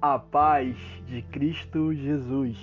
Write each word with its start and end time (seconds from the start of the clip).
A 0.00 0.16
paz 0.16 0.76
de 1.08 1.22
Cristo 1.22 1.92
Jesus. 1.92 2.56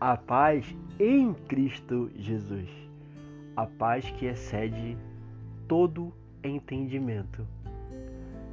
A 0.00 0.16
paz 0.16 0.74
em 0.98 1.34
Cristo 1.34 2.10
Jesus. 2.16 2.66
A 3.54 3.66
paz 3.66 4.10
que 4.12 4.24
excede 4.24 4.96
todo 5.68 6.14
entendimento. 6.42 7.46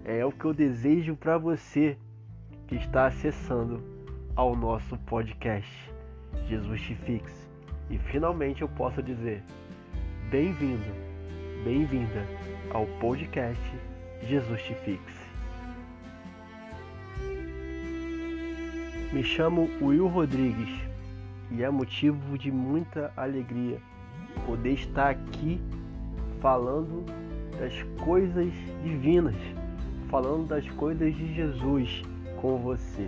É 0.03 0.25
o 0.25 0.33
que 0.33 0.43
eu 0.43 0.53
desejo 0.53 1.15
para 1.15 1.37
você 1.37 1.97
que 2.67 2.75
está 2.75 3.05
acessando 3.05 3.81
ao 4.35 4.53
nosso 4.53 4.97
podcast 5.05 5.89
Jesus 6.49 6.81
te 6.81 6.93
fixe. 6.93 7.47
E 7.89 7.97
finalmente 7.97 8.63
eu 8.63 8.67
posso 8.67 9.01
dizer: 9.01 9.41
bem-vindo, 10.29 10.91
bem-vinda 11.63 12.25
ao 12.73 12.85
podcast 12.99 13.63
Jesus 14.23 14.61
te 14.63 14.73
fixe. 14.73 15.26
Me 19.13 19.23
chamo 19.23 19.69
Will 19.81 20.07
Rodrigues 20.07 20.69
e 21.49 21.63
é 21.63 21.69
motivo 21.69 22.37
de 22.37 22.51
muita 22.51 23.09
alegria 23.15 23.79
poder 24.45 24.73
estar 24.73 25.11
aqui 25.11 25.61
falando 26.41 27.05
das 27.57 27.73
coisas 28.03 28.51
divinas, 28.83 29.35
falando 30.09 30.49
das 30.49 30.69
coisas 30.71 31.15
de 31.15 31.33
Jesus 31.33 32.03
com 32.41 32.57
você. 32.57 33.07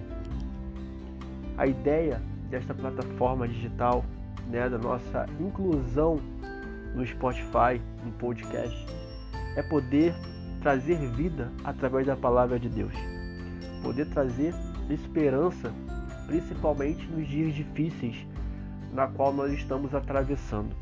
A 1.57 1.67
ideia 1.67 2.21
desta 2.49 2.73
plataforma 2.73 3.45
digital, 3.45 4.05
né, 4.49 4.69
da 4.69 4.77
nossa 4.77 5.25
inclusão 5.37 6.17
no 6.95 7.05
Spotify, 7.05 7.81
no 8.05 8.13
podcast, 8.13 8.87
é 9.57 9.63
poder 9.63 10.15
trazer 10.61 10.95
vida 11.11 11.51
através 11.65 12.07
da 12.07 12.15
palavra 12.15 12.57
de 12.57 12.69
Deus, 12.69 12.93
poder 13.83 14.05
trazer 14.05 14.53
esperança 14.93 15.73
principalmente 16.29 17.07
nos 17.07 17.27
dias 17.27 17.55
difíceis 17.55 18.15
na 18.93 19.07
qual 19.07 19.33
nós 19.33 19.51
estamos 19.51 19.95
atravessando. 19.95 20.75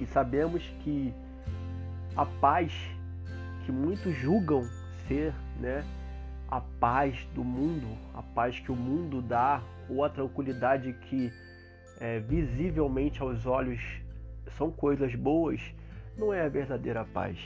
E 0.00 0.06
sabemos 0.06 0.62
que 0.80 1.12
a 2.16 2.24
paz 2.24 2.72
que 3.64 3.72
muitos 3.72 4.14
julgam 4.14 4.62
ser, 5.06 5.34
né, 5.60 5.84
a 6.48 6.60
paz 6.60 7.26
do 7.34 7.42
mundo, 7.42 7.86
a 8.14 8.22
paz 8.22 8.58
que 8.60 8.70
o 8.70 8.76
mundo 8.76 9.20
dá, 9.20 9.60
ou 9.88 10.04
a 10.04 10.08
tranquilidade 10.08 10.92
que 10.92 11.32
é, 12.00 12.20
visivelmente 12.20 13.20
aos 13.20 13.46
olhos 13.46 13.80
são 14.56 14.70
coisas 14.70 15.14
boas, 15.14 15.60
não 16.16 16.32
é 16.32 16.42
a 16.42 16.48
verdadeira 16.48 17.04
paz. 17.04 17.36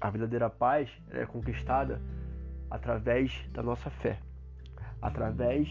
A 0.00 0.10
verdadeira 0.10 0.50
paz 0.50 0.90
é 1.10 1.24
conquistada 1.24 2.00
através 2.70 3.32
da 3.52 3.62
nossa 3.62 3.90
fé 3.90 4.18
através 5.00 5.68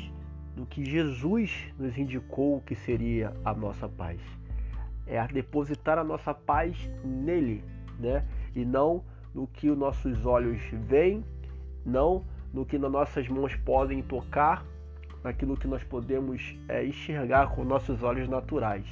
do 0.56 0.66
que 0.66 0.84
Jesus 0.84 1.72
nos 1.78 1.98
indicou 1.98 2.62
que 2.62 2.76
seria 2.76 3.34
a 3.46 3.54
nossa 3.54 3.88
paz. 3.88 4.20
É 5.06 5.20
a 5.20 5.28
depositar 5.28 5.98
a 5.98 6.04
nossa 6.04 6.34
paz 6.34 6.76
nele, 7.04 7.64
né? 8.00 8.26
E 8.56 8.66
não 8.66 9.04
no 9.34 9.48
que 9.48 9.70
os 9.70 9.78
nossos 9.78 10.26
olhos 10.26 10.62
veem, 10.88 11.24
não 11.86 12.26
no 12.52 12.66
que 12.66 12.78
nossas 12.78 13.28
mãos 13.28 13.56
podem 13.56 14.02
tocar, 14.02 14.66
naquilo 15.24 15.56
que 15.56 15.68
nós 15.68 15.84
podemos 15.84 16.58
é, 16.68 16.86
enxergar 16.86 17.50
com 17.50 17.64
nossos 17.64 18.02
olhos 18.02 18.28
naturais. 18.28 18.88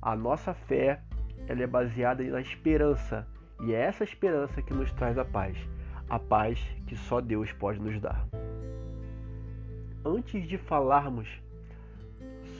A 0.00 0.16
nossa 0.16 0.54
fé 0.54 1.02
ela 1.46 1.62
é 1.62 1.66
baseada 1.66 2.22
na 2.24 2.40
esperança 2.40 3.26
e 3.62 3.74
é 3.74 3.80
essa 3.80 4.04
esperança 4.04 4.62
que 4.62 4.72
nos 4.72 4.90
traz 4.92 5.18
a 5.18 5.24
paz, 5.24 5.56
a 6.08 6.18
paz 6.18 6.58
que 6.86 6.96
só 6.96 7.20
Deus 7.20 7.52
pode 7.52 7.80
nos 7.80 8.00
dar 8.00 8.26
antes 10.04 10.46
de 10.46 10.58
falarmos 10.58 11.28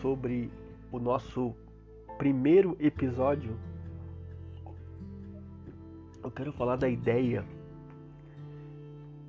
sobre 0.00 0.50
o 0.90 0.98
nosso 0.98 1.54
primeiro 2.18 2.76
episódio, 2.78 3.56
eu 6.22 6.30
quero 6.30 6.52
falar 6.52 6.76
da 6.76 6.88
ideia, 6.88 7.44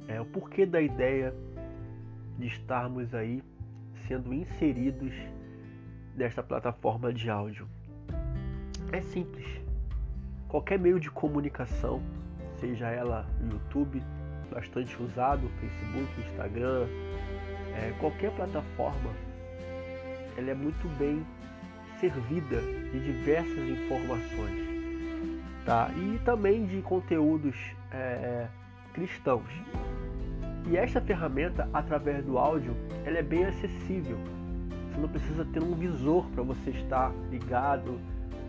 é, 0.08 0.22
o 0.22 0.26
porquê 0.26 0.66
da 0.66 0.82
ideia 0.82 1.34
de 2.38 2.48
estarmos 2.48 3.14
aí 3.16 3.42
sendo 4.08 4.34
inseridos 4.34 5.14
nesta 6.16 6.44
plataforma 6.44 7.12
de 7.12 7.30
áudio. 7.30 7.68
É 8.92 9.02
simples. 9.02 9.48
Qualquer 10.48 10.78
meio 10.78 11.00
de 11.00 11.10
comunicação, 11.10 12.02
seja 12.60 12.90
ela 12.90 13.26
YouTube, 13.42 14.04
bastante 14.52 15.02
usado, 15.02 15.50
Facebook, 15.60 16.22
Instagram, 16.22 16.88
é, 17.76 17.94
qualquer 18.00 18.32
plataforma 18.32 19.12
ela 20.38 20.52
é 20.52 20.54
muito 20.54 20.88
bem 20.98 21.26
servida 22.00 22.62
de 22.92 23.00
diversas 23.00 23.70
informações 23.70 24.74
tá? 25.66 25.90
e 25.96 26.20
também 26.20 26.66
de 26.66 26.82
conteúdos 26.82 27.56
é, 27.92 28.48
cristãos. 28.94 29.50
E 30.70 30.78
esta 30.78 31.02
ferramenta, 31.02 31.70
através 31.74 32.24
do 32.26 32.38
áudio, 32.38 32.76
ela 33.06 33.18
é 33.18 33.24
bem 33.24 33.46
acessível. 33.46 34.18
Você 34.90 35.02
não 35.02 35.10
precisa 35.10 35.46
ter 35.46 35.62
um 35.62 35.74
visor 35.76 36.26
para 36.30 36.44
você 36.44 36.70
estar 36.72 37.12
ligado, 37.30 38.00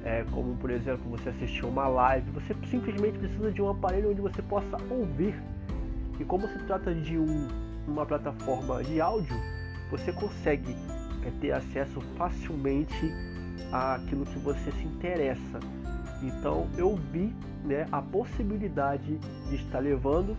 é, 0.04 0.24
como 0.30 0.56
por 0.56 0.70
exemplo 0.70 1.10
você 1.10 1.30
assistir 1.30 1.64
uma 1.64 1.88
live. 1.88 2.30
Você 2.32 2.54
simplesmente 2.70 3.18
precisa 3.18 3.50
de 3.50 3.60
um 3.60 3.70
aparelho 3.70 4.10
onde 4.10 4.20
você 4.20 4.42
possa 4.42 4.76
ouvir. 4.90 5.34
E 6.20 6.24
como 6.24 6.46
se 6.46 6.58
trata 6.66 6.94
de 6.94 7.18
um 7.18 7.48
uma 7.86 8.06
plataforma 8.06 8.82
de 8.82 9.00
áudio, 9.00 9.36
você 9.90 10.12
consegue 10.12 10.74
é, 11.24 11.30
ter 11.40 11.52
acesso 11.52 12.00
facilmente 12.16 13.12
àquilo 13.72 14.24
que 14.24 14.38
você 14.38 14.70
se 14.72 14.84
interessa. 14.84 15.60
Então 16.22 16.68
eu 16.76 16.96
vi 16.96 17.34
né, 17.64 17.86
a 17.90 18.00
possibilidade 18.00 19.18
de 19.48 19.56
estar 19.56 19.80
levando 19.80 20.36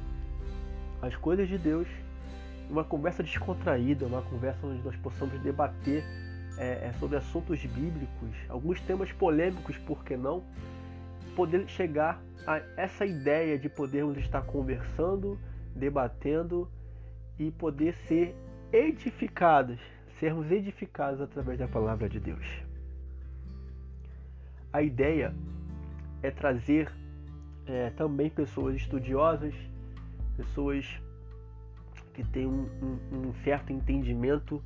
as 1.01 1.15
coisas 1.15 1.47
de 1.47 1.57
Deus, 1.57 1.87
uma 2.69 2.83
conversa 2.83 3.21
descontraída, 3.21 4.05
uma 4.05 4.21
conversa 4.23 4.65
onde 4.65 4.81
nós 4.83 4.95
possamos 4.97 5.39
debater 5.41 6.03
é, 6.57 6.91
sobre 6.99 7.17
assuntos 7.17 7.59
bíblicos, 7.59 8.35
alguns 8.49 8.79
temas 8.81 9.11
polêmicos, 9.11 9.77
por 9.79 10.03
que 10.03 10.15
não? 10.17 10.43
Poder 11.35 11.67
chegar 11.67 12.21
a 12.47 12.61
essa 12.77 13.05
ideia 13.05 13.59
de 13.59 13.69
podermos 13.69 14.17
estar 14.17 14.41
conversando, 14.43 15.37
debatendo 15.75 16.69
e 17.37 17.51
poder 17.51 17.93
ser 18.07 18.35
edificados, 18.71 19.79
sermos 20.19 20.51
edificados 20.51 21.21
através 21.21 21.59
da 21.59 21.67
palavra 21.67 22.07
de 22.09 22.19
Deus. 22.19 22.45
A 24.71 24.81
ideia 24.81 25.33
é 26.21 26.31
trazer 26.31 26.91
é, 27.65 27.89
também 27.91 28.29
pessoas 28.29 28.75
estudiosas, 28.75 29.53
pessoas 30.35 31.01
que 32.13 32.23
têm 32.23 32.45
um, 32.45 32.67
um, 32.81 33.29
um 33.29 33.33
certo 33.43 33.71
entendimento 33.71 34.61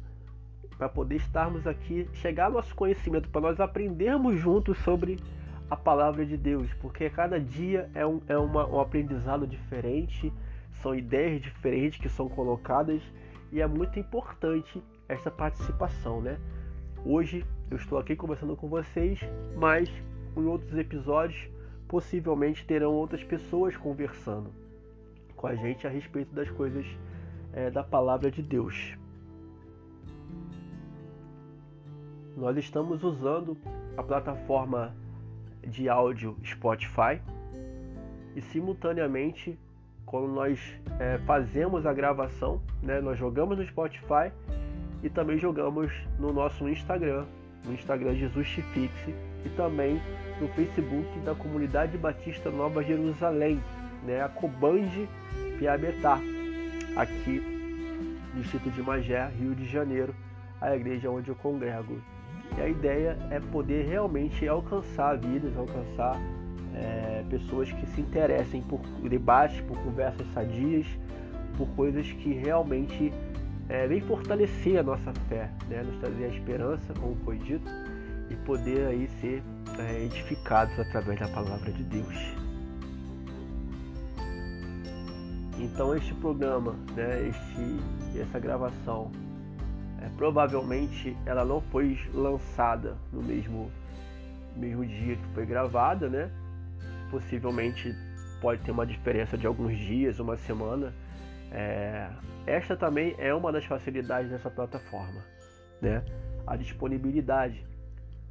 para 0.77 0.87
poder 0.87 1.17
estarmos 1.17 1.67
aqui, 1.67 2.07
chegar 2.13 2.45
ao 2.45 2.53
nosso 2.53 2.73
conhecimento, 2.73 3.29
para 3.29 3.41
nós 3.41 3.59
aprendermos 3.59 4.39
juntos 4.39 4.77
sobre 4.79 5.17
a 5.69 5.75
palavra 5.75 6.25
de 6.25 6.37
Deus, 6.37 6.73
porque 6.75 7.09
cada 7.09 7.39
dia 7.39 7.89
é 7.93 8.05
um, 8.05 8.21
é 8.27 8.37
uma, 8.37 8.65
um 8.65 8.79
aprendizado 8.79 9.45
diferente 9.45 10.31
são 10.81 10.95
ideias 10.95 11.41
diferentes 11.41 11.99
que 11.99 12.09
são 12.09 12.27
colocadas 12.29 13.01
e 13.51 13.61
é 13.61 13.67
muito 13.67 13.99
importante 13.99 14.81
essa 15.07 15.31
participação, 15.31 16.21
né? 16.21 16.37
Hoje 17.05 17.45
eu 17.71 17.77
estou 17.77 17.97
aqui 17.97 18.15
conversando 18.15 18.55
com 18.55 18.67
vocês, 18.67 19.19
mas 19.55 19.89
em 20.35 20.45
outros 20.45 20.77
episódios 20.77 21.49
possivelmente 21.87 22.65
terão 22.65 22.93
outras 22.93 23.23
pessoas 23.23 23.75
conversando 23.75 24.51
com 25.35 25.47
a 25.47 25.55
gente 25.55 25.87
a 25.87 25.89
respeito 25.89 26.33
das 26.33 26.49
coisas 26.51 26.85
é, 27.53 27.71
da 27.71 27.83
palavra 27.83 28.29
de 28.29 28.41
Deus. 28.41 28.97
Nós 32.37 32.55
estamos 32.57 33.03
usando 33.03 33.57
a 33.97 34.03
plataforma 34.03 34.95
de 35.65 35.89
áudio 35.89 36.37
Spotify 36.43 37.21
e 38.35 38.41
simultaneamente 38.41 39.57
quando 40.09 40.27
nós 40.27 40.59
é, 40.99 41.19
fazemos 41.19 41.85
a 41.85 41.93
gravação, 41.93 42.59
né, 42.81 42.99
nós 42.99 43.17
jogamos 43.17 43.59
no 43.59 43.65
Spotify 43.65 44.31
e 45.03 45.09
também 45.09 45.37
jogamos 45.37 45.93
no 46.17 46.33
nosso 46.33 46.67
Instagram, 46.67 47.25
no 47.63 47.73
Instagram 47.73 48.15
Jesus 48.15 48.49
Te 48.49 48.63
Fixe 48.63 49.13
e 49.45 49.49
também 49.55 50.01
no 50.41 50.47
Facebook 50.49 51.07
da 51.19 51.35
Comunidade 51.35 51.95
Batista 51.95 52.49
Nova 52.49 52.83
Jerusalém, 52.83 53.61
né, 54.03 54.23
a 54.23 54.27
Cobange 54.27 55.07
Piabetá, 55.59 56.19
aqui 56.95 57.39
no 58.33 58.41
Distrito 58.41 58.71
de 58.71 58.81
Magé, 58.81 59.29
Rio 59.39 59.53
de 59.53 59.67
Janeiro, 59.67 60.15
a 60.59 60.75
igreja 60.75 61.11
onde 61.11 61.29
eu 61.29 61.35
congrego. 61.35 62.01
E 62.57 62.61
a 62.61 62.67
ideia 62.67 63.15
é 63.29 63.39
poder 63.39 63.85
realmente 63.85 64.47
alcançar 64.47 65.19
vidas, 65.19 65.55
alcançar 65.55 66.19
é, 66.75 67.23
pessoas 67.29 67.71
que 67.71 67.85
se 67.87 68.01
interessem 68.01 68.61
por 68.61 68.79
debates, 69.07 69.59
por 69.61 69.77
conversas 69.79 70.25
sadias, 70.33 70.85
por 71.57 71.67
coisas 71.69 72.11
que 72.11 72.33
realmente 72.33 73.11
é, 73.67 73.87
vem 73.87 74.01
fortalecer 74.01 74.79
a 74.79 74.83
nossa 74.83 75.13
fé, 75.27 75.49
né? 75.67 75.83
nos 75.83 75.97
trazer 75.97 76.25
a 76.25 76.29
esperança, 76.29 76.93
como 76.99 77.15
foi 77.23 77.37
dito, 77.37 77.69
e 78.29 78.35
poder 78.37 78.87
aí 78.87 79.09
ser 79.21 79.43
é, 79.77 80.03
edificados 80.03 80.77
através 80.79 81.19
da 81.19 81.27
palavra 81.27 81.71
de 81.71 81.83
Deus. 81.83 82.33
Então 85.57 85.93
este 85.95 86.13
programa, 86.15 86.73
né, 86.95 87.27
este, 87.27 88.19
essa 88.19 88.39
gravação, 88.39 89.11
é, 90.01 90.09
provavelmente 90.15 91.17
ela 91.25 91.43
não 91.43 91.59
foi 91.59 91.99
lançada 92.13 92.97
no 93.11 93.21
mesmo, 93.21 93.69
mesmo 94.55 94.85
dia 94.85 95.17
que 95.17 95.27
foi 95.33 95.45
gravada, 95.45 96.07
né? 96.07 96.31
Possivelmente 97.09 97.95
pode 98.41 98.61
ter 98.61 98.71
uma 98.71 98.85
diferença 98.85 99.37
de 99.37 99.47
alguns 99.47 99.77
dias, 99.77 100.19
uma 100.19 100.37
semana. 100.37 100.93
É, 101.51 102.09
esta 102.45 102.75
também 102.75 103.15
é 103.17 103.33
uma 103.33 103.51
das 103.51 103.65
facilidades 103.65 104.29
dessa 104.29 104.49
plataforma, 104.49 105.23
né? 105.81 106.03
A 106.45 106.55
disponibilidade. 106.55 107.65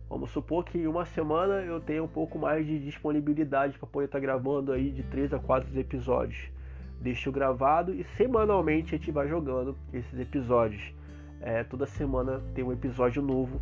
Vamos 0.09 0.31
supor 0.31 0.65
que 0.65 0.87
uma 0.87 1.05
semana 1.05 1.57
eu 1.57 1.81
tenha 1.81 2.03
um 2.03 2.09
pouco 2.09 2.39
mais 2.39 2.67
de 2.67 2.79
disponibilidade 2.79 3.79
para 3.79 3.87
poder 3.87 4.07
estar 4.07 4.19
tá 4.19 4.23
gravando 4.23 4.73
aí 4.73 4.91
de 4.91 5.03
3 5.03 5.35
a 5.35 5.39
4 5.39 5.79
episódios. 5.79 6.51
Deixo 7.01 7.31
gravado 7.31 7.95
e 7.95 8.05
semanalmente 8.17 8.95
a 8.95 8.99
gente 8.99 9.11
vai 9.11 9.29
jogando 9.29 9.77
esses 9.93 10.19
episódios. 10.19 10.83
É, 11.41 11.63
toda 11.63 11.87
semana 11.87 12.43
tem 12.55 12.65
um 12.65 12.73
episódio 12.73 13.23
novo 13.23 13.61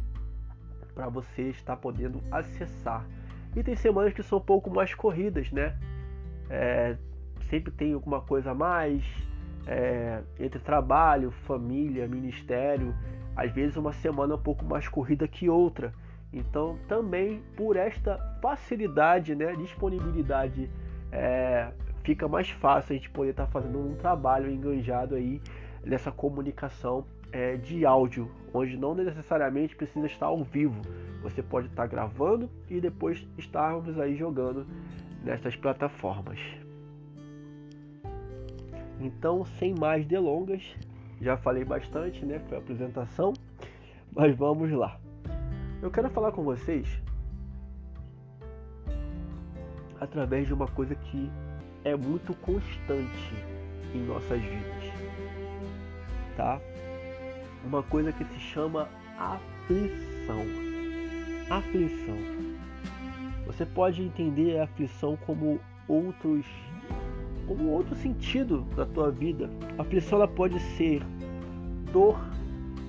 para 0.95 1.09
você 1.09 1.51
estar 1.51 1.77
podendo 1.77 2.23
acessar. 2.31 3.05
E 3.57 3.63
tem 3.63 3.75
semanas 3.75 4.13
que 4.13 4.23
são 4.23 4.39
um 4.39 4.43
pouco 4.43 4.71
mais 4.71 4.95
corridas, 4.95 5.51
né? 5.51 5.75
É, 6.51 6.97
sempre 7.49 7.73
tem 7.73 7.95
alguma 7.95 8.21
coisa 8.21 8.51
a 8.51 8.55
mais, 8.55 9.03
é, 9.67 10.21
entre 10.39 10.61
trabalho, 10.61 11.31
família, 11.31 12.07
ministério, 12.07 12.95
às 13.35 13.51
vezes 13.51 13.77
uma 13.77 13.95
semana 13.95 14.35
um 14.35 14.43
pouco 14.43 14.65
mais 14.65 14.87
corrida 14.89 15.27
que 15.27 15.49
outra. 15.49 15.93
Então, 16.33 16.79
também 16.87 17.43
por 17.57 17.77
esta 17.77 18.19
facilidade, 18.43 19.35
né, 19.35 19.55
disponibilidade, 19.57 20.71
é, 21.11 21.71
fica 22.03 22.29
mais 22.29 22.51
fácil 22.51 22.93
a 22.93 22.97
gente 22.97 23.11
poder 23.11 23.31
estar 23.31 23.47
tá 23.47 23.51
fazendo 23.51 23.79
um 23.79 23.95
trabalho 23.95 24.51
enganjado 24.51 25.15
aí 25.15 25.41
nessa 25.85 26.13
comunicação 26.13 27.07
é, 27.33 27.57
de 27.57 27.85
áudio, 27.87 28.31
onde 28.53 28.77
não 28.77 28.95
necessariamente 28.95 29.75
precisa 29.75 30.07
estar 30.07 30.27
ao 30.27 30.43
vivo. 30.45 30.81
Você 31.27 31.43
pode 31.43 31.67
estar 31.67 31.89
gravando 31.89 32.49
e 32.71 32.81
depois 32.81 33.27
estarmos 33.37 33.99
aí 33.99 34.15
jogando 34.17 34.65
nessas 35.25 35.57
plataformas. 35.57 36.39
Então, 39.01 39.45
sem 39.59 39.75
mais 39.75 40.07
delongas, 40.07 40.63
já 41.21 41.37
falei 41.37 41.65
bastante, 41.65 42.25
né? 42.25 42.39
Foi 42.49 42.57
a 42.57 42.61
apresentação, 42.61 43.33
mas 44.15 44.37
vamos 44.37 44.71
lá. 44.71 45.01
Eu 45.83 45.91
quero 45.91 46.09
falar 46.11 46.31
com 46.31 46.45
vocês 46.45 46.87
através 50.01 50.47
de 50.47 50.55
uma 50.55 50.69
coisa 50.69 50.95
que 50.95 51.29
é 51.83 51.97
muito 51.97 52.35
constante 52.35 53.35
em 53.93 53.99
nossas 54.07 54.41
vidas, 54.41 54.85
tá? 56.37 56.61
Uma 57.65 57.83
coisa 57.83 58.13
que 58.13 58.25
se 58.25 58.39
chama 58.39 58.89
aflição. 59.19 60.66
Aflição. 61.49 62.17
Você 63.47 63.65
pode 63.65 64.03
entender 64.03 64.59
a 64.59 64.65
aflição 64.65 65.17
como 65.25 65.61
outros 65.87 66.45
como 67.47 67.71
outro 67.71 67.95
sentido 67.95 68.63
da 68.75 68.85
tua 68.85 69.13
vida. 69.13 69.49
A 69.79 69.83
aflição 69.83 70.19
ela 70.19 70.27
pode 70.27 70.59
ser 70.59 71.01
dor, 71.93 72.19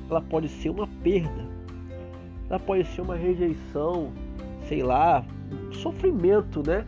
ela 0.10 0.20
pode 0.20 0.50
ser 0.50 0.70
uma 0.72 0.88
perda, 1.04 1.46
ela 2.50 2.60
pode 2.60 2.84
ser 2.88 3.02
uma 3.02 3.16
rejeição, 3.16 4.12
sei 4.68 4.82
lá, 4.82 5.24
sofrimento, 5.74 6.64
né? 6.66 6.84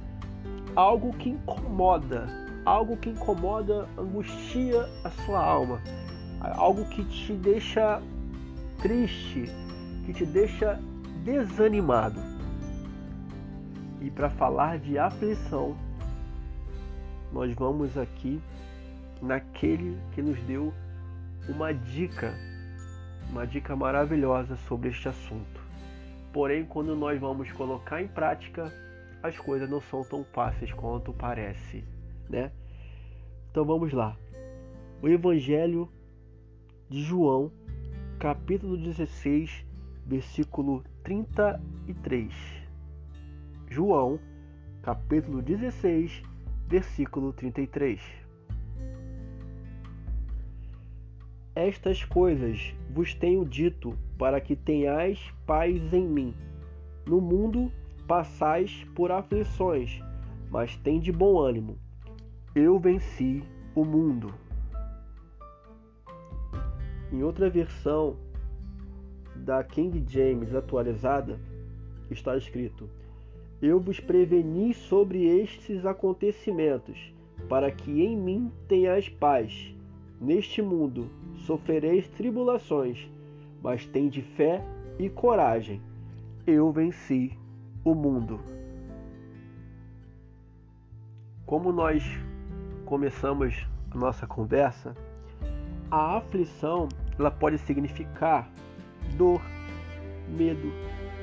Algo 0.75 1.13
que 1.13 1.29
incomoda, 1.29 2.25
algo 2.65 2.97
que 2.97 3.09
incomoda, 3.09 3.87
angustia 3.95 4.89
a 5.03 5.11
sua 5.23 5.39
alma, 5.39 5.79
algo 6.41 6.85
que 6.85 7.03
te 7.05 7.33
deixa 7.33 8.01
triste, 8.81 9.45
que 10.05 10.13
te 10.13 10.25
deixa 10.25 10.79
desanimado. 11.23 12.19
E 14.01 14.09
para 14.09 14.29
falar 14.29 14.79
de 14.79 14.97
aflição, 14.97 15.75
nós 17.31 17.53
vamos 17.53 17.97
aqui 17.97 18.41
naquele 19.21 19.97
que 20.13 20.21
nos 20.21 20.39
deu 20.43 20.73
uma 21.47 21.73
dica, 21.73 22.33
uma 23.29 23.45
dica 23.45 23.75
maravilhosa 23.75 24.55
sobre 24.67 24.89
este 24.89 25.09
assunto. 25.09 25.59
Porém, 26.31 26.65
quando 26.65 26.95
nós 26.95 27.19
vamos 27.19 27.51
colocar 27.51 28.01
em 28.01 28.07
prática, 28.07 28.71
as 29.21 29.37
coisas 29.37 29.69
não 29.69 29.81
são 29.81 30.03
tão 30.03 30.23
fáceis 30.23 30.71
quanto 30.71 31.11
parece, 31.11 31.83
né? 32.29 32.51
Então 33.51 33.65
vamos 33.65 33.91
lá. 33.91 34.15
O 35.01 35.07
Evangelho 35.07 35.89
de 36.89 37.01
João, 37.01 37.51
capítulo 38.19 38.77
16, 38.77 39.65
versículo 40.09 40.83
33. 41.03 42.33
João, 43.69 44.19
capítulo 44.81 45.39
16, 45.39 46.23
versículo 46.67 47.31
33. 47.31 48.01
Estas 51.53 52.03
coisas 52.03 52.73
vos 52.89 53.13
tenho 53.13 53.45
dito 53.45 53.95
para 54.17 54.41
que 54.41 54.55
tenhais 54.55 55.19
paz 55.45 55.93
em 55.93 56.07
mim. 56.07 56.33
No 57.05 57.21
mundo 57.21 57.71
passais 58.07 58.83
por 58.95 59.11
aflições, 59.11 60.01
mas 60.49 60.75
tende 60.77 61.11
bom 61.11 61.39
ânimo. 61.39 61.77
Eu 62.55 62.79
venci 62.79 63.43
o 63.75 63.85
mundo. 63.85 64.33
Em 67.11 67.21
outra 67.21 67.47
versão 67.47 68.17
da 69.35 69.63
King 69.63 70.03
James 70.07 70.53
atualizada, 70.53 71.39
está 72.09 72.35
escrito: 72.37 72.89
eu 73.61 73.77
vos 73.77 73.99
preveni 73.99 74.73
sobre 74.73 75.25
estes 75.25 75.85
acontecimentos, 75.85 77.13
para 77.49 77.69
que 77.69 78.01
em 78.01 78.15
mim 78.15 78.51
tenhais 78.69 79.09
paz. 79.09 79.75
Neste 80.19 80.61
mundo 80.61 81.09
sofrereis 81.45 82.07
tribulações, 82.07 83.09
mas 83.61 83.85
tende 83.85 84.21
fé 84.21 84.63
e 84.97 85.09
coragem. 85.09 85.81
Eu 86.47 86.71
venci 86.71 87.37
o 87.83 87.93
mundo. 87.93 88.39
Como 91.45 91.73
nós 91.73 92.03
começamos 92.85 93.67
a 93.91 93.97
nossa 93.97 94.25
conversa, 94.25 94.95
a 95.91 96.17
aflição 96.17 96.87
ela 97.17 97.31
pode 97.31 97.57
significar 97.57 98.49
dor, 99.19 99.41
medo, 100.29 100.71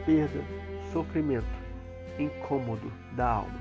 perda, 0.05 0.45
sofrimento 0.93 1.47
incômodo 2.19 2.93
da 3.13 3.27
alma. 3.27 3.59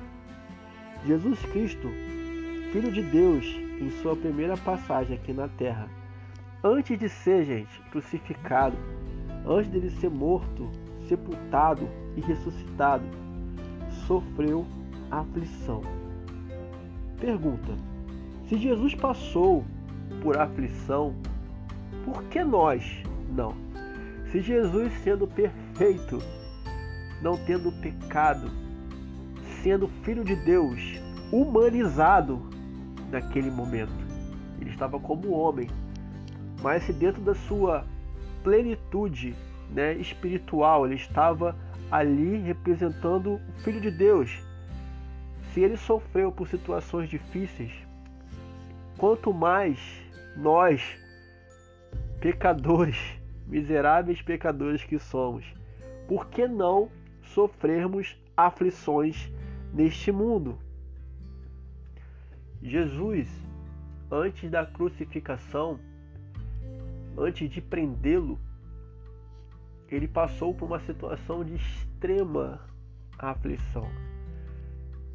Jesus 1.05 1.39
Cristo, 1.45 1.87
Filho 2.73 2.91
de 2.91 3.01
Deus, 3.01 3.45
em 3.79 3.89
sua 4.01 4.13
primeira 4.13 4.57
passagem 4.57 5.15
aqui 5.15 5.31
na 5.31 5.47
terra, 5.47 5.87
antes 6.61 6.99
de 6.99 7.07
ser, 7.07 7.45
gente, 7.45 7.81
crucificado, 7.91 8.75
antes 9.47 9.71
de 9.71 9.77
ele 9.77 9.89
ser 9.89 10.09
morto, 10.09 10.69
sepultado 11.07 11.87
e 12.17 12.21
ressuscitado, 12.21 13.05
sofreu 14.05 14.65
aflição. 15.09 15.81
Pergunta: 17.19 17.73
se 18.49 18.57
Jesus 18.57 18.93
passou 18.95 19.63
por 20.21 20.37
aflição, 20.37 21.15
por 22.03 22.21
que 22.23 22.43
nós 22.43 22.83
não? 23.33 23.64
Se 24.35 24.41
Jesus, 24.41 24.91
sendo 25.01 25.25
perfeito, 25.25 26.21
não 27.21 27.37
tendo 27.45 27.71
pecado, 27.71 28.51
sendo 29.63 29.87
filho 30.03 30.25
de 30.25 30.35
Deus, 30.35 30.99
humanizado 31.31 32.41
naquele 33.09 33.49
momento. 33.49 33.93
Ele 34.59 34.71
estava 34.71 34.99
como 34.99 35.31
homem, 35.31 35.69
mas 36.61 36.83
se 36.83 36.91
dentro 36.91 37.21
da 37.21 37.33
sua 37.33 37.85
plenitude 38.43 39.33
né, 39.69 39.93
espiritual, 39.93 40.85
ele 40.85 40.95
estava 40.95 41.55
ali 41.89 42.35
representando 42.39 43.35
o 43.35 43.39
Filho 43.59 43.79
de 43.79 43.89
Deus. 43.89 44.43
Se 45.53 45.61
ele 45.61 45.77
sofreu 45.77 46.29
por 46.29 46.45
situações 46.49 47.07
difíceis, 47.09 47.71
quanto 48.97 49.33
mais 49.33 49.79
nós, 50.35 50.83
pecadores, 52.19 53.14
miseráveis 53.47 54.21
pecadores 54.21 54.83
que 54.83 54.97
somos, 54.99 55.45
por 56.07 56.27
que 56.27 56.47
não 56.47 56.89
sofrermos 57.21 58.17
aflições 58.35 59.31
neste 59.73 60.11
mundo. 60.11 60.57
Jesus, 62.61 63.27
antes 64.11 64.49
da 64.49 64.65
crucificação, 64.65 65.79
antes 67.17 67.49
de 67.49 67.61
prendê-lo, 67.61 68.39
ele 69.89 70.07
passou 70.07 70.53
por 70.53 70.65
uma 70.65 70.79
situação 70.79 71.43
de 71.43 71.55
extrema 71.55 72.59
aflição. 73.17 73.87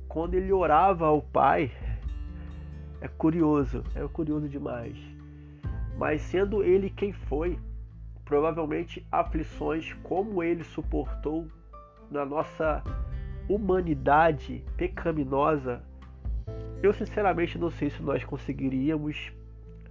Quando 0.09 0.35
ele 0.35 0.53
orava 0.53 1.07
ao 1.07 1.23
Pai, 1.23 1.71
é 3.01 3.09
curioso, 3.09 3.83
é 3.95 4.07
curioso 4.09 4.49
demais. 4.49 4.97
Mas 5.97 6.23
sendo 6.23 6.63
ele 6.63 6.91
quem 6.91 7.13
foi, 7.13 7.59
provavelmente 8.31 9.05
aflições 9.11 9.93
como 10.05 10.41
ele 10.41 10.63
suportou 10.63 11.49
na 12.09 12.25
nossa 12.25 12.81
humanidade 13.49 14.65
pecaminosa, 14.77 15.83
eu 16.81 16.93
sinceramente 16.93 17.59
não 17.59 17.73
sei 17.73 17.91
se 17.91 18.01
nós 18.01 18.23
conseguiríamos 18.23 19.33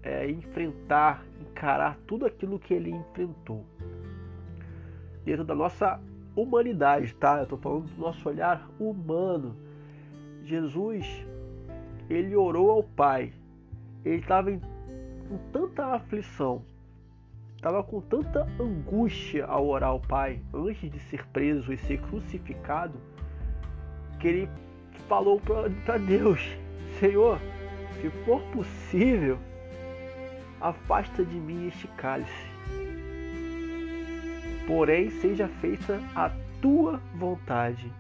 é, 0.02 0.32
enfrentar, 0.32 1.22
encarar 1.42 1.98
tudo 2.08 2.26
aquilo 2.26 2.58
que 2.58 2.74
ele 2.74 2.92
enfrentou. 2.92 3.66
Dentro 5.26 5.44
da 5.44 5.54
nossa 5.54 6.00
humanidade, 6.34 7.14
tá? 7.16 7.40
Eu 7.40 7.44
estou 7.44 7.58
falando 7.58 7.90
do 7.90 8.02
nosso 8.02 8.30
olhar 8.30 8.70
humano. 8.80 9.54
Jesus, 10.46 11.06
ele 12.10 12.38
orou 12.38 12.72
ao 12.72 12.84
Pai. 12.84 13.34
Ele 14.06 14.22
estava 14.22 14.50
com 14.50 15.38
tanta 15.52 15.88
aflição, 15.88 16.64
estava 17.60 17.84
com 17.84 18.00
tanta 18.00 18.48
angústia 18.58 19.46
ao 19.46 19.68
orar 19.68 19.90
ao 19.90 20.00
Pai 20.00 20.40
antes 20.54 20.90
de 20.90 20.98
ser 20.98 21.28
preso 21.28 21.74
e 21.74 21.78
ser 21.78 22.00
crucificado, 22.00 22.98
que 24.18 24.30
ele 24.30 24.50
falou 25.10 25.42
para 25.42 25.98
Deus: 25.98 26.40
Senhor, 27.02 27.38
se 28.00 28.10
for 28.24 28.42
possível, 28.54 29.38
afasta 30.62 31.26
de 31.26 31.36
mim 31.36 31.68
este 31.68 31.86
cálice. 31.90 32.50
Porém, 34.66 35.10
seja 35.10 35.50
feita 35.60 36.00
a 36.16 36.32
tua 36.62 37.02
vontade. 37.16 37.92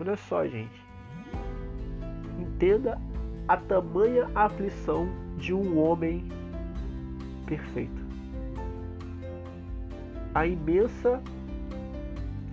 Olha 0.00 0.16
só, 0.16 0.44
gente. 0.46 0.84
Entenda 2.40 3.00
a 3.46 3.56
tamanha 3.56 4.28
aflição 4.34 5.08
de 5.36 5.54
um 5.54 5.78
homem 5.78 6.26
perfeito 7.46 7.95
a 10.36 10.46
imensa 10.46 11.22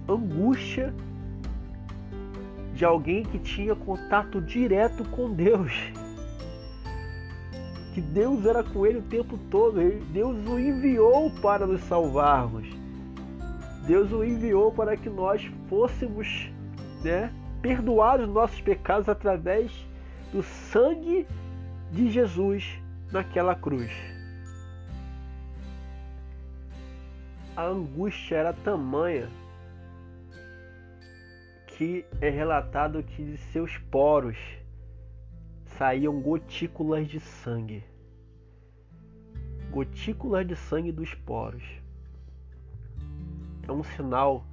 angústia 0.07 0.93
de 2.73 2.85
alguém 2.85 3.23
que 3.25 3.37
tinha 3.37 3.75
contato 3.75 4.39
direto 4.39 5.03
com 5.09 5.33
Deus. 5.33 5.73
Que 7.93 7.99
Deus 7.99 8.45
era 8.45 8.63
com 8.63 8.85
ele 8.85 8.99
o 8.99 9.03
tempo 9.03 9.37
todo. 9.51 9.81
Deus 10.13 10.47
o 10.47 10.57
enviou 10.57 11.29
para 11.41 11.67
nos 11.67 11.81
salvarmos. 11.81 12.65
Deus 13.85 14.13
o 14.13 14.23
enviou 14.23 14.71
para 14.71 14.95
que 14.95 15.09
nós 15.09 15.45
fôssemos 15.67 16.49
né, 17.03 17.33
perdoados 17.61 18.29
nossos 18.29 18.61
pecados 18.61 19.09
através 19.09 19.71
do 20.31 20.41
sangue 20.41 21.27
de 21.91 22.09
Jesus 22.09 22.81
naquela 23.11 23.53
cruz. 23.53 24.12
A 27.55 27.65
angústia 27.65 28.37
era 28.37 28.53
tamanha 28.53 29.29
que 31.67 32.05
é 32.19 32.29
relatado 32.29 33.03
que 33.03 33.23
de 33.23 33.37
seus 33.37 33.77
poros 33.77 34.37
saíam 35.65 36.19
gotículas 36.21 37.07
de 37.07 37.19
sangue. 37.19 37.83
Gotículas 39.71 40.47
de 40.47 40.55
sangue 40.55 40.91
dos 40.91 41.13
poros. 41.13 41.63
É 43.67 43.71
um 43.71 43.83
sinal 43.83 44.45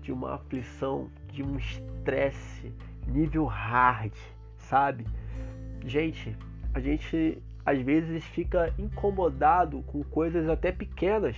de 0.00 0.12
uma 0.12 0.34
aflição, 0.34 1.10
de 1.32 1.42
um 1.42 1.56
estresse 1.56 2.72
nível 3.06 3.44
hard, 3.44 4.14
sabe? 4.56 5.04
Gente, 5.84 6.36
a 6.74 6.80
gente 6.80 7.42
às 7.64 7.80
vezes 7.80 8.24
fica 8.24 8.72
incomodado 8.78 9.82
com 9.82 10.02
coisas 10.04 10.48
até 10.48 10.70
pequenas 10.72 11.36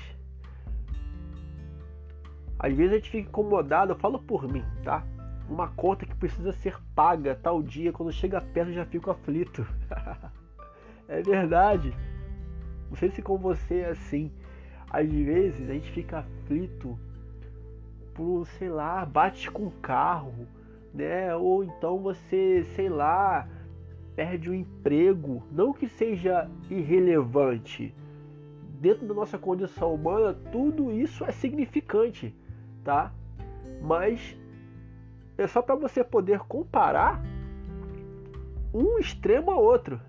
às 2.64 2.72
vezes 2.72 2.92
a 2.92 2.96
gente 2.96 3.10
fica 3.10 3.28
incomodado, 3.28 3.92
eu 3.92 3.96
falo 3.96 4.18
por 4.18 4.50
mim, 4.50 4.64
tá? 4.82 5.04
Uma 5.50 5.68
conta 5.68 6.06
que 6.06 6.14
precisa 6.14 6.50
ser 6.50 6.78
paga 6.94 7.34
tal 7.34 7.62
dia, 7.62 7.92
quando 7.92 8.10
chega 8.10 8.40
perto 8.40 8.70
eu 8.70 8.76
já 8.76 8.86
fico 8.86 9.10
aflito. 9.10 9.66
é 11.06 11.20
verdade. 11.20 11.94
Não 12.88 12.96
sei 12.96 13.10
se 13.10 13.20
com 13.20 13.36
você 13.36 13.80
é 13.80 13.90
assim. 13.90 14.32
Às 14.88 15.06
vezes 15.10 15.68
a 15.68 15.74
gente 15.74 15.90
fica 15.90 16.20
aflito 16.20 16.98
por, 18.14 18.46
sei 18.46 18.70
lá, 18.70 19.04
bate 19.04 19.50
com 19.50 19.66
o 19.66 19.70
carro, 19.82 20.48
né? 20.94 21.36
Ou 21.36 21.64
então 21.64 21.98
você, 21.98 22.64
sei 22.74 22.88
lá, 22.88 23.46
perde 24.16 24.48
o 24.48 24.52
um 24.52 24.54
emprego. 24.54 25.42
Não 25.52 25.74
que 25.74 25.86
seja 25.86 26.50
irrelevante. 26.70 27.94
Dentro 28.80 29.06
da 29.06 29.12
nossa 29.12 29.36
condição 29.36 29.94
humana, 29.94 30.32
tudo 30.50 30.90
isso 30.90 31.26
é 31.26 31.30
significante 31.30 32.34
tá? 32.84 33.10
Mas 33.80 34.36
é 35.36 35.46
só 35.46 35.60
para 35.62 35.74
você 35.74 36.04
poder 36.04 36.40
comparar 36.40 37.20
um 38.72 38.98
extremo 38.98 39.50
a 39.50 39.56
outro. 39.56 40.00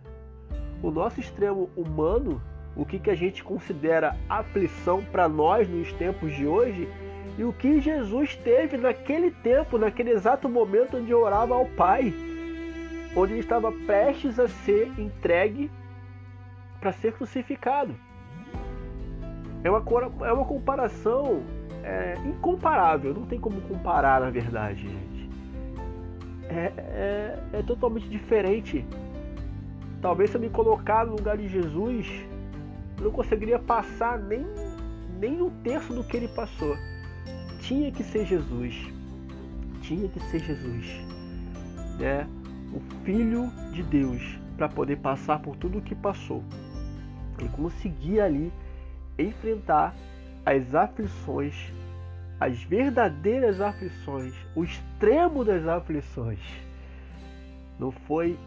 O 0.83 0.91
nosso 0.91 1.19
extremo 1.19 1.69
humano, 1.75 2.41
o 2.75 2.85
que, 2.85 2.99
que 2.99 3.09
a 3.09 3.15
gente 3.15 3.43
considera 3.43 4.17
aflição 4.29 5.03
para 5.03 5.27
nós 5.27 5.67
nos 5.67 5.91
tempos 5.93 6.33
de 6.33 6.45
hoje, 6.45 6.87
e 7.37 7.43
o 7.43 7.51
que 7.51 7.81
Jesus 7.81 8.35
teve 8.35 8.77
naquele 8.77 9.31
tempo, 9.31 9.77
naquele 9.77 10.11
exato 10.11 10.47
momento 10.47 10.97
onde 10.97 11.13
orava 11.13 11.55
ao 11.55 11.65
Pai, 11.65 12.13
onde 13.15 13.33
ele 13.33 13.39
estava 13.39 13.71
prestes 13.71 14.39
a 14.39 14.47
ser 14.47 14.91
entregue 14.99 15.71
para 16.79 16.91
ser 16.91 17.13
crucificado. 17.13 17.95
É 19.63 19.69
uma, 19.69 19.83
é 20.27 20.31
uma 20.31 20.45
comparação 20.45 21.43
é 21.85 22.15
incomparável, 22.25 23.13
não 23.13 23.27
tem 23.27 23.39
como 23.39 23.61
comparar 23.61 24.19
na 24.19 24.31
verdade, 24.31 24.81
gente. 24.81 25.29
É, 26.49 26.73
é, 26.77 27.39
é 27.53 27.63
totalmente 27.63 28.09
diferente. 28.09 28.83
Talvez 30.01 30.31
se 30.31 30.37
eu 30.37 30.41
me 30.41 30.49
colocar 30.49 31.05
no 31.05 31.15
lugar 31.15 31.37
de 31.37 31.47
Jesus, 31.47 32.07
eu 32.97 33.05
não 33.05 33.11
conseguiria 33.11 33.59
passar 33.59 34.17
nem, 34.17 34.45
nem 35.19 35.41
um 35.41 35.49
terço 35.61 35.93
do 35.93 36.03
que 36.03 36.17
ele 36.17 36.27
passou. 36.27 36.75
Tinha 37.61 37.91
que 37.91 38.03
ser 38.03 38.25
Jesus. 38.25 38.75
Tinha 39.81 40.07
que 40.09 40.19
ser 40.21 40.39
Jesus. 40.39 40.85
Né? 41.99 42.27
O 42.73 42.79
Filho 43.03 43.51
de 43.71 43.83
Deus, 43.83 44.39
para 44.57 44.67
poder 44.67 44.97
passar 44.97 45.39
por 45.39 45.55
tudo 45.55 45.77
o 45.77 45.81
que 45.81 45.93
passou. 45.93 46.43
Ele 47.37 47.49
conseguia 47.49 48.25
ali 48.25 48.51
enfrentar 49.19 49.93
as 50.45 50.75
aflições, 50.75 51.55
as 52.39 52.61
verdadeiras 52.63 53.59
aflições, 53.59 54.35
o 54.55 54.63
extremo 54.63 55.43
das 55.43 55.65
aflições. 55.67 56.39
Não 57.79 57.91
foi 57.91 58.37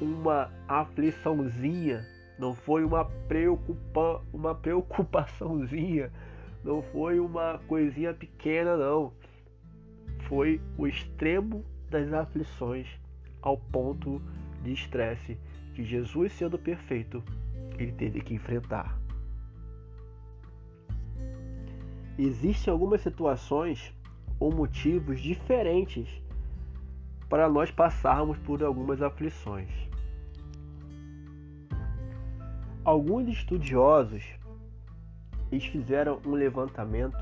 uma 0.00 0.50
afliçãozinha, 0.66 2.04
não 2.38 2.54
foi 2.54 2.84
uma, 2.84 3.04
preocupa, 3.04 4.22
uma 4.32 4.54
preocupaçãozinha, 4.54 6.10
não 6.64 6.82
foi 6.82 7.20
uma 7.20 7.60
coisinha 7.68 8.14
pequena, 8.14 8.76
não. 8.76 9.12
Foi 10.28 10.60
o 10.78 10.86
extremo 10.86 11.64
das 11.90 12.12
aflições 12.12 12.88
ao 13.42 13.58
ponto 13.58 14.20
de 14.62 14.72
estresse 14.72 15.36
que 15.74 15.84
Jesus, 15.84 16.32
sendo 16.32 16.58
perfeito, 16.58 17.22
ele 17.78 17.92
teve 17.92 18.20
que 18.20 18.34
enfrentar. 18.34 19.03
Existem 22.18 22.72
algumas 22.72 23.00
situações 23.00 23.92
ou 24.38 24.52
motivos 24.52 25.20
diferentes 25.20 26.08
para 27.28 27.48
nós 27.48 27.70
passarmos 27.70 28.38
por 28.38 28.62
algumas 28.62 29.02
aflições. 29.02 29.70
Alguns 32.84 33.28
estudiosos 33.28 34.22
eles 35.50 35.64
fizeram 35.66 36.20
um 36.26 36.32
levantamento 36.32 37.18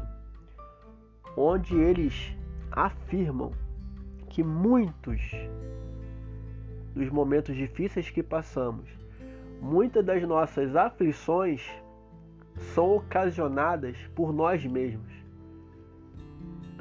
onde 1.37 1.75
eles 1.77 2.35
afirmam 2.71 3.53
que 4.29 4.43
muitos 4.43 5.21
dos 6.95 7.09
momentos 7.11 7.55
difíceis 7.55 8.11
que 8.11 8.23
passamos, 8.23 8.89
muitas 9.61 10.05
das 10.05 10.23
nossas 10.27 10.75
aflições 10.75 11.63
são 12.75 12.97
ocasionadas 12.97 13.97
por 14.15 14.33
nós 14.33 14.65
mesmos. 14.65 15.11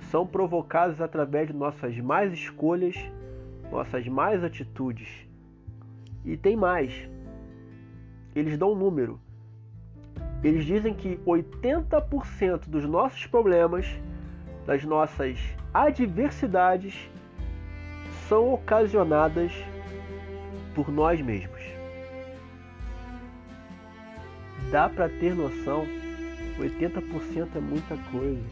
São 0.09 0.25
provocadas 0.27 0.99
através 0.99 1.47
de 1.47 1.53
nossas 1.53 1.97
más 1.99 2.31
escolhas, 2.33 2.95
nossas 3.71 4.07
más 4.07 4.43
atitudes. 4.43 5.07
E 6.25 6.35
tem 6.37 6.55
mais. 6.55 7.09
eles 8.35 8.57
dão 8.57 8.73
um 8.73 8.75
número. 8.75 9.19
Eles 10.43 10.65
dizem 10.65 10.93
que 10.93 11.17
80% 11.17 12.67
dos 12.67 12.85
nossos 12.85 13.25
problemas, 13.27 13.85
das 14.65 14.83
nossas 14.83 15.37
adversidades, 15.73 17.09
são 18.27 18.53
ocasionadas 18.53 19.51
por 20.73 20.91
nós 20.91 21.21
mesmos. 21.21 21.60
Dá 24.69 24.87
para 24.87 25.09
ter 25.09 25.33
noção, 25.33 25.85
80% 26.59 27.55
é 27.55 27.59
muita 27.59 27.97
coisa. 28.11 28.43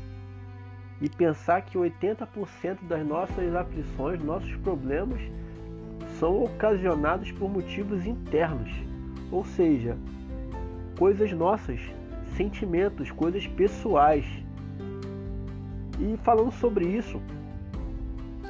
E 1.01 1.09
pensar 1.09 1.61
que 1.61 1.77
80% 1.77 2.79
das 2.87 3.05
nossas 3.05 3.55
aflições, 3.55 4.21
nossos 4.21 4.55
problemas, 4.57 5.21
são 6.19 6.43
ocasionados 6.43 7.31
por 7.31 7.49
motivos 7.49 8.05
internos, 8.05 8.69
ou 9.31 9.45
seja, 9.45 9.97
coisas 10.97 11.31
nossas, 11.31 11.79
sentimentos, 12.35 13.09
coisas 13.11 13.47
pessoais. 13.47 14.25
E 15.99 16.17
falando 16.23 16.51
sobre 16.51 16.85
isso, 16.85 17.21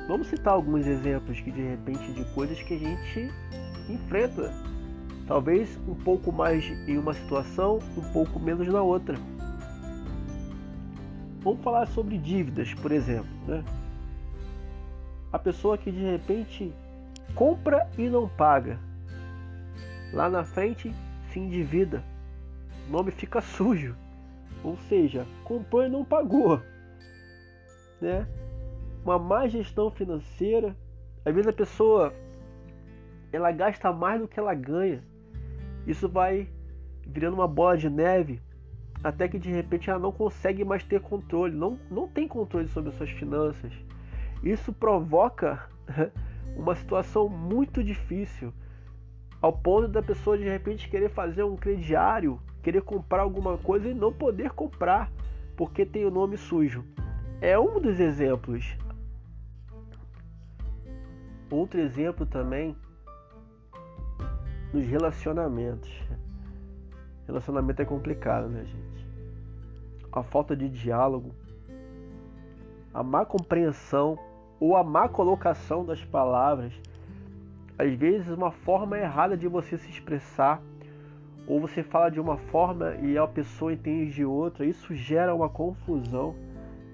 vamos 0.07 0.27
citar 0.27 0.53
alguns 0.53 0.87
exemplos 0.87 1.39
que 1.39 1.51
de 1.51 1.61
repente 1.61 2.11
de 2.13 2.23
coisas 2.33 2.61
que 2.63 2.73
a 2.73 2.79
gente 2.79 3.31
enfrenta. 3.87 4.51
Talvez 5.29 5.79
um 5.88 5.93
pouco 5.93 6.31
mais 6.31 6.65
em 6.88 6.98
uma 6.98 7.13
situação, 7.13 7.77
um 7.95 8.12
pouco 8.12 8.39
menos 8.39 8.67
na 8.67 8.81
outra. 8.81 9.15
Vamos 11.43 11.62
falar 11.62 11.86
sobre 11.86 12.17
dívidas, 12.17 12.74
por 12.74 12.91
exemplo. 12.91 13.29
Né? 13.45 13.63
A 15.31 15.38
pessoa 15.38 15.77
que 15.77 15.91
de 15.91 16.00
repente 16.00 16.74
compra 17.36 17.88
e 17.95 18.09
não 18.09 18.27
paga. 18.27 18.79
Lá 20.12 20.27
na 20.27 20.43
frente 20.43 20.91
se 21.31 21.39
endivida. 21.39 22.03
O 22.88 22.91
nome 22.91 23.12
fica 23.12 23.39
sujo. 23.39 23.95
Ou 24.63 24.77
seja, 24.89 25.27
comprou 25.43 25.86
e 25.86 25.89
não 25.89 26.03
pagou. 26.03 26.59
Né? 28.01 28.27
Uma 29.03 29.19
má 29.19 29.48
gestão 29.48 29.91
financeira. 29.91 30.75
Às 31.24 31.36
vezes 31.36 31.48
a 31.48 31.53
pessoa 31.53 32.12
ela 33.31 33.51
gasta 33.51 33.93
mais 33.93 34.19
do 34.19 34.27
que 34.27 34.39
ela 34.39 34.55
ganha. 34.55 35.03
Isso 35.89 36.08
vai 36.08 36.48
virando 37.03 37.34
uma 37.34 37.48
bola 37.48 37.75
de 37.75 37.89
neve 37.89 38.39
até 39.03 39.27
que 39.27 39.39
de 39.39 39.50
repente 39.50 39.89
ela 39.89 39.98
não 39.98 40.12
consegue 40.12 40.63
mais 40.63 40.84
ter 40.84 41.01
controle, 41.01 41.55
não, 41.55 41.79
não 41.89 42.08
tem 42.08 42.27
controle 42.27 42.67
sobre 42.67 42.91
as 42.91 42.96
suas 42.96 43.10
finanças. 43.10 43.74
Isso 44.43 44.72
provoca 44.72 45.67
uma 46.55 46.75
situação 46.75 47.27
muito 47.27 47.84
difícil, 47.84 48.53
ao 49.41 49.51
ponto 49.51 49.88
da 49.88 50.03
pessoa 50.03 50.38
de 50.38 50.43
repente 50.43 50.88
querer 50.88 51.10
fazer 51.10 51.41
um 51.41 51.55
crediário, 51.55 52.39
querer 52.62 52.84
comprar 52.84 53.24
alguma 53.24 53.58
coisa 53.58 53.89
e 53.89 53.93
não 53.96 54.13
poder 54.13 54.51
comprar 54.51 55.12
porque 55.58 55.88
tem 55.88 56.05
o 56.05 56.12
nome 56.12 56.38
sujo. 56.38 56.86
É 57.41 57.58
um 57.58 57.81
dos 57.81 58.00
exemplos. 58.00 58.77
Outro 61.50 61.79
exemplo 61.79 62.27
também 62.27 62.75
nos 64.73 64.85
relacionamentos. 64.85 65.89
Relacionamento 67.25 67.81
é 67.81 67.85
complicado, 67.85 68.47
né, 68.47 68.65
gente? 68.65 69.07
A 70.11 70.23
falta 70.23 70.55
de 70.55 70.67
diálogo, 70.67 71.31
a 72.93 73.03
má 73.03 73.25
compreensão 73.25 74.17
ou 74.59 74.75
a 74.75 74.83
má 74.83 75.07
colocação 75.07 75.85
das 75.85 76.03
palavras, 76.03 76.73
às 77.77 77.93
vezes 77.93 78.29
uma 78.29 78.51
forma 78.51 78.97
errada 78.97 79.38
de 79.38 79.47
você 79.47 79.77
se 79.77 79.89
expressar, 79.89 80.61
ou 81.48 81.59
você 81.59 81.81
fala 81.81 82.09
de 82.09 82.20
uma 82.20 82.37
forma 82.37 82.96
e 82.96 83.17
a 83.17 83.27
pessoa 83.27 83.74
entende 83.74 84.11
de 84.11 84.25
outra, 84.25 84.65
isso 84.65 84.94
gera 84.94 85.33
uma 85.33 85.50
confusão, 85.50 86.35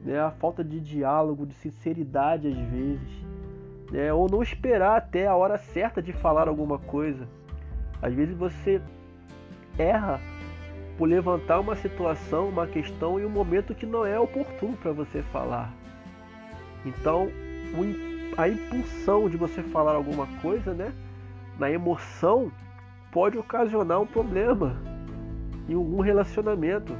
né? 0.04 0.20
A 0.20 0.32
falta 0.32 0.64
de 0.64 0.80
diálogo, 0.80 1.46
de 1.46 1.54
sinceridade 1.56 2.48
às 2.48 2.58
vezes, 2.58 3.26
né? 3.92 4.14
Ou 4.14 4.30
não 4.30 4.42
esperar 4.42 4.98
até 4.98 5.28
a 5.28 5.36
hora 5.36 5.58
certa 5.58 6.02
de 6.02 6.14
falar 6.14 6.48
alguma 6.48 6.78
coisa. 6.78 7.28
Às 8.02 8.14
vezes 8.14 8.36
você 8.36 8.82
erra 9.78 10.20
por 10.98 11.08
levantar 11.08 11.60
uma 11.60 11.76
situação, 11.76 12.50
uma 12.50 12.68
questão 12.68 13.20
em 13.20 13.26
um 13.26 13.30
momento 13.30 13.76
que 13.76 13.86
não 13.86 14.06
é 14.06 14.20
oportuno 14.20 14.78
para 14.78 14.92
você 14.92 15.22
falar. 15.24 15.74
Então, 16.86 17.30
a 18.38 18.48
impulsão 18.48 19.30
de 19.30 19.38
você 19.38 19.62
falar 19.62 19.94
alguma 19.94 20.28
coisa, 20.42 20.74
né, 20.74 20.94
na 21.60 21.70
emoção, 21.70 22.52
pode 23.12 23.38
ocasionar 23.38 24.02
um 24.02 24.06
problema 24.06 24.76
em 25.68 25.74
algum 25.74 26.02
relacionamento. 26.02 26.96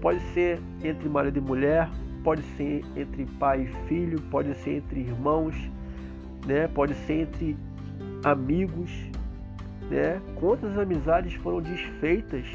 Pode 0.00 0.20
ser 0.32 0.60
entre 0.84 1.08
marido 1.08 1.38
e 1.38 1.40
mulher, 1.40 1.88
pode 2.22 2.42
ser 2.56 2.84
entre 2.96 3.26
pai 3.38 3.62
e 3.62 3.88
filho, 3.88 4.20
pode 4.30 4.54
ser 4.56 4.76
entre 4.76 5.00
irmãos, 5.00 5.56
né? 6.46 6.68
Pode 6.68 6.94
ser 6.94 7.22
entre 7.22 7.56
amigos, 8.22 8.90
né? 9.90 10.20
Quantas 10.36 10.76
amizades 10.78 11.34
foram 11.34 11.60
desfeitas 11.60 12.46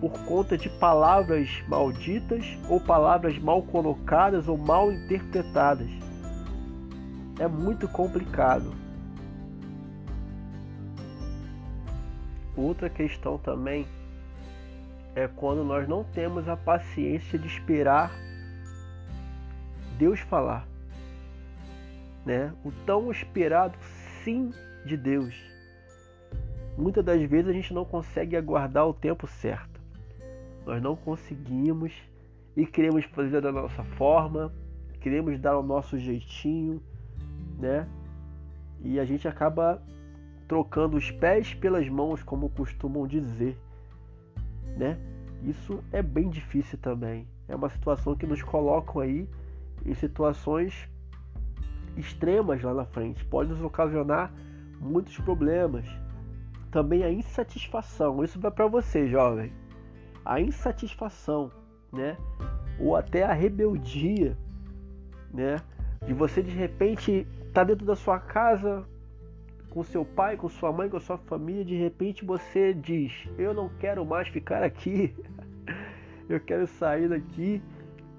por 0.00 0.12
conta 0.24 0.56
de 0.56 0.68
palavras 0.68 1.48
malditas 1.66 2.44
ou 2.68 2.80
palavras 2.80 3.38
mal 3.38 3.62
colocadas 3.62 4.48
ou 4.48 4.56
mal 4.56 4.92
interpretadas? 4.92 5.90
É 7.38 7.46
muito 7.48 7.88
complicado. 7.88 8.72
Outra 12.56 12.90
questão 12.90 13.38
também 13.38 13.86
é 15.14 15.28
quando 15.28 15.64
nós 15.64 15.88
não 15.88 16.04
temos 16.04 16.48
a 16.48 16.56
paciência 16.56 17.38
de 17.38 17.46
esperar 17.46 18.10
Deus 19.96 20.20
falar, 20.20 20.66
né? 22.24 22.52
O 22.64 22.70
tão 22.86 23.10
esperado 23.10 23.76
sim 24.22 24.52
de 24.84 24.96
Deus 24.96 25.47
muitas 26.78 27.04
das 27.04 27.20
vezes 27.22 27.48
a 27.48 27.52
gente 27.52 27.74
não 27.74 27.84
consegue 27.84 28.36
aguardar 28.36 28.86
o 28.86 28.94
tempo 28.94 29.26
certo. 29.26 29.80
Nós 30.64 30.80
não 30.80 30.94
conseguimos 30.94 31.92
e 32.56 32.64
queremos 32.64 33.04
fazer 33.06 33.40
da 33.40 33.50
nossa 33.50 33.82
forma, 33.82 34.52
queremos 35.00 35.38
dar 35.40 35.58
o 35.58 35.62
nosso 35.62 35.98
jeitinho, 35.98 36.80
né? 37.58 37.88
E 38.80 39.00
a 39.00 39.04
gente 39.04 39.26
acaba 39.26 39.82
trocando 40.46 40.96
os 40.96 41.10
pés 41.10 41.52
pelas 41.52 41.88
mãos, 41.88 42.22
como 42.22 42.48
costumam 42.50 43.06
dizer, 43.06 43.58
né? 44.76 44.98
Isso 45.42 45.82
é 45.92 46.02
bem 46.02 46.28
difícil 46.30 46.78
também. 46.78 47.26
É 47.48 47.56
uma 47.56 47.68
situação 47.70 48.14
que 48.14 48.26
nos 48.26 48.42
colocam 48.42 49.02
aí 49.02 49.28
em 49.84 49.94
situações 49.94 50.88
extremas 51.96 52.62
lá 52.62 52.74
na 52.74 52.84
frente. 52.84 53.24
Pode 53.24 53.50
nos 53.50 53.62
ocasionar 53.62 54.32
muitos 54.80 55.16
problemas, 55.18 55.84
também 56.70 57.02
a 57.02 57.10
insatisfação. 57.10 58.22
Isso 58.22 58.40
vai 58.40 58.50
para 58.50 58.66
você, 58.66 59.08
jovem. 59.08 59.52
A 60.24 60.40
insatisfação, 60.40 61.50
né? 61.92 62.16
Ou 62.78 62.96
até 62.96 63.24
a 63.24 63.32
rebeldia, 63.32 64.36
né? 65.32 65.56
De 66.06 66.12
você 66.12 66.42
de 66.42 66.50
repente 66.50 67.26
tá 67.52 67.64
dentro 67.64 67.86
da 67.86 67.96
sua 67.96 68.18
casa 68.18 68.84
com 69.70 69.82
seu 69.82 70.04
pai, 70.04 70.36
com 70.36 70.48
sua 70.48 70.72
mãe, 70.72 70.88
com 70.88 70.98
sua 71.00 71.18
família, 71.18 71.64
de 71.64 71.76
repente 71.76 72.24
você 72.24 72.72
diz: 72.72 73.12
"Eu 73.36 73.52
não 73.52 73.68
quero 73.78 74.04
mais 74.04 74.28
ficar 74.28 74.62
aqui. 74.62 75.14
Eu 76.28 76.38
quero 76.40 76.66
sair 76.66 77.08
daqui. 77.08 77.62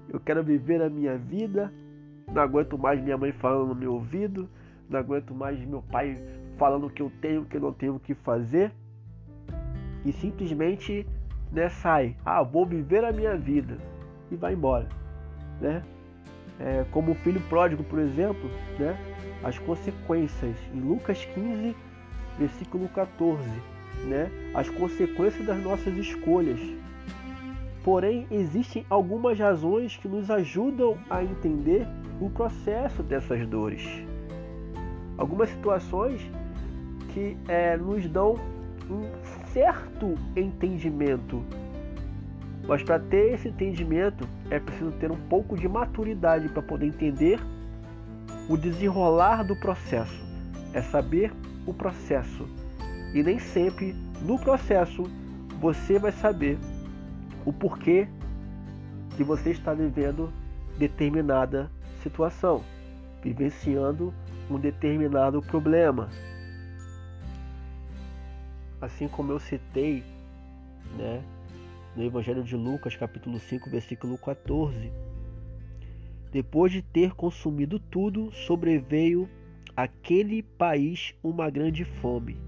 Eu 0.08 0.18
quero 0.18 0.42
viver 0.42 0.82
a 0.82 0.90
minha 0.90 1.16
vida. 1.16 1.72
Não 2.26 2.42
aguento 2.42 2.76
mais 2.76 3.00
minha 3.00 3.16
mãe 3.16 3.32
falando 3.32 3.68
no 3.68 3.74
meu 3.74 3.94
ouvido, 3.94 4.48
não 4.88 4.98
aguento 4.98 5.34
mais 5.34 5.58
meu 5.64 5.82
pai 5.82 6.18
falando 6.60 6.88
o 6.88 6.90
que 6.90 7.00
eu 7.00 7.10
tenho, 7.22 7.40
o 7.40 7.44
que 7.46 7.56
eu 7.56 7.60
não 7.62 7.72
tenho 7.72 7.98
que 7.98 8.12
fazer, 8.12 8.70
e 10.04 10.12
simplesmente 10.12 11.06
né, 11.50 11.70
sai, 11.70 12.14
ah, 12.22 12.42
vou 12.42 12.66
viver 12.66 13.02
a 13.02 13.10
minha 13.10 13.34
vida 13.34 13.78
e 14.30 14.36
vai 14.36 14.52
embora, 14.52 14.86
né? 15.58 15.82
É, 16.60 16.84
como 16.90 17.12
o 17.12 17.14
filho 17.14 17.40
pródigo, 17.48 17.82
por 17.84 17.98
exemplo, 17.98 18.50
né? 18.78 18.94
As 19.42 19.58
consequências 19.58 20.54
em 20.74 20.80
Lucas 20.80 21.24
15, 21.24 21.74
versículo 22.38 22.86
14, 22.90 23.42
né? 24.04 24.30
As 24.54 24.68
consequências 24.68 25.46
das 25.46 25.58
nossas 25.62 25.96
escolhas. 25.96 26.60
Porém, 27.82 28.26
existem 28.30 28.84
algumas 28.90 29.38
razões 29.38 29.96
que 29.96 30.06
nos 30.06 30.30
ajudam 30.30 30.98
a 31.08 31.24
entender 31.24 31.86
o 32.20 32.28
processo 32.28 33.02
dessas 33.02 33.46
dores. 33.46 33.82
Algumas 35.16 35.48
situações 35.48 36.20
que 37.12 37.36
é, 37.48 37.76
nos 37.76 38.08
dão 38.08 38.34
um 38.90 39.04
certo 39.52 40.14
entendimento. 40.36 41.44
Mas 42.66 42.82
para 42.82 42.98
ter 42.98 43.34
esse 43.34 43.48
entendimento 43.48 44.28
é 44.50 44.58
preciso 44.58 44.92
ter 44.92 45.10
um 45.10 45.16
pouco 45.28 45.56
de 45.56 45.68
maturidade 45.68 46.48
para 46.48 46.62
poder 46.62 46.86
entender 46.86 47.40
o 48.48 48.56
desenrolar 48.56 49.42
do 49.42 49.56
processo. 49.56 50.24
É 50.72 50.82
saber 50.82 51.32
o 51.66 51.74
processo. 51.74 52.46
E 53.14 53.22
nem 53.22 53.38
sempre 53.38 53.94
no 54.22 54.38
processo 54.38 55.04
você 55.60 55.98
vai 55.98 56.12
saber 56.12 56.58
o 57.44 57.52
porquê 57.52 58.08
que 59.16 59.24
você 59.24 59.50
está 59.50 59.74
vivendo 59.74 60.32
determinada 60.78 61.70
situação, 62.02 62.62
vivenciando 63.22 64.14
um 64.50 64.58
determinado 64.58 65.42
problema. 65.42 66.08
Assim 68.80 69.08
como 69.08 69.32
eu 69.32 69.38
citei, 69.38 70.02
né, 70.96 71.22
no 71.94 72.02
Evangelho 72.02 72.42
de 72.42 72.56
Lucas, 72.56 72.96
capítulo 72.96 73.38
5, 73.38 73.68
versículo 73.68 74.16
14. 74.16 74.92
Depois 76.32 76.72
de 76.72 76.80
ter 76.80 77.12
consumido 77.12 77.78
tudo, 77.78 78.32
sobreveio 78.32 79.28
aquele 79.76 80.42
país 80.42 81.14
uma 81.22 81.50
grande 81.50 81.84
fome 81.84 82.38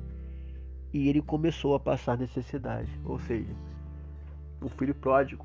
e 0.92 1.09
ele 1.09 1.23
começou 1.23 1.75
a 1.75 1.81
passar 1.81 2.18
necessidade. 2.18 2.90
Ou 3.05 3.18
seja, 3.18 3.55
o 4.61 4.68
filho 4.68 4.95
pródigo, 4.95 5.45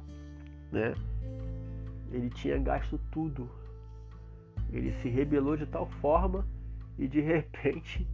né? 0.72 0.94
Ele 2.12 2.30
tinha 2.30 2.58
gasto 2.58 3.00
tudo. 3.12 3.50
Ele 4.72 4.92
se 5.02 5.08
rebelou 5.08 5.56
de 5.56 5.66
tal 5.66 5.88
forma 6.02 6.46
e 6.98 7.08
de 7.08 7.22
repente 7.22 8.06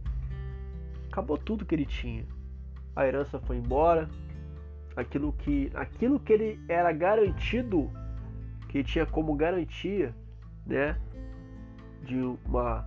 acabou 1.10 1.36
tudo 1.36 1.64
que 1.64 1.74
ele 1.74 1.86
tinha. 1.86 2.24
A 2.94 3.06
herança 3.06 3.38
foi 3.40 3.56
embora. 3.56 4.08
Aquilo 4.96 5.32
que, 5.32 5.70
aquilo 5.74 6.20
que 6.20 6.32
ele 6.32 6.60
era 6.68 6.92
garantido, 6.92 7.90
que 8.68 8.84
tinha 8.84 9.04
como 9.04 9.34
garantia, 9.34 10.14
né, 10.64 10.96
de 12.02 12.16
uma, 12.46 12.86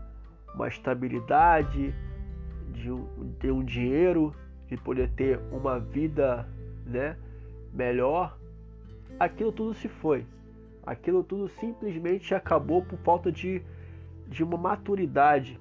uma 0.53 0.67
estabilidade, 0.67 1.93
de 2.73 2.91
um, 2.91 3.33
ter 3.39 3.51
um 3.51 3.63
dinheiro, 3.63 4.33
de 4.67 4.77
poder 4.77 5.09
ter 5.11 5.39
uma 5.51 5.79
vida, 5.79 6.47
né, 6.85 7.17
melhor, 7.73 8.37
aquilo 9.19 9.51
tudo 9.51 9.73
se 9.73 9.87
foi. 9.87 10.25
Aquilo 10.85 11.23
tudo 11.23 11.49
simplesmente 11.49 12.33
acabou 12.33 12.81
por 12.81 12.97
falta 12.99 13.31
de, 13.31 13.61
de 14.27 14.43
uma 14.43 14.57
maturidade, 14.57 15.59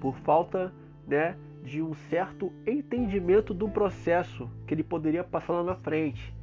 por 0.00 0.16
falta 0.18 0.72
né, 1.06 1.36
de 1.68 1.82
um 1.82 1.94
certo 2.08 2.50
entendimento 2.66 3.52
do 3.52 3.68
processo 3.68 4.50
que 4.66 4.72
ele 4.72 4.82
poderia 4.82 5.22
passar 5.22 5.52
lá 5.52 5.62
na 5.62 5.74
frente. 5.74 6.34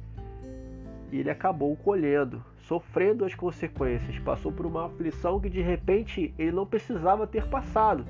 E 1.10 1.18
ele 1.18 1.30
acabou 1.30 1.76
colhendo, 1.76 2.42
sofrendo 2.62 3.24
as 3.24 3.34
consequências, 3.34 4.18
passou 4.20 4.52
por 4.52 4.64
uma 4.64 4.86
aflição 4.86 5.40
que 5.40 5.50
de 5.50 5.60
repente 5.60 6.32
ele 6.38 6.52
não 6.52 6.64
precisava 6.64 7.26
ter 7.26 7.46
passado, 7.48 8.06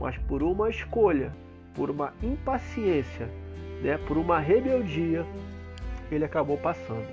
mas 0.00 0.16
por 0.16 0.42
uma 0.42 0.70
escolha, 0.70 1.32
por 1.74 1.90
uma 1.90 2.14
impaciência, 2.22 3.28
né, 3.82 3.98
por 4.06 4.16
uma 4.16 4.38
rebeldia, 4.38 5.24
ele 6.10 6.24
acabou 6.24 6.56
passando. 6.56 7.06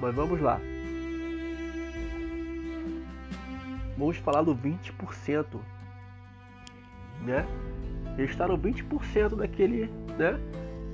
Mas 0.00 0.14
vamos 0.14 0.40
lá. 0.40 0.60
Vamos 3.96 4.16
falar 4.16 4.42
do 4.42 4.56
20%, 4.56 5.60
né? 7.24 7.46
No 8.48 8.58
20% 8.58 9.36
daquele, 9.36 9.90
né? 10.18 10.38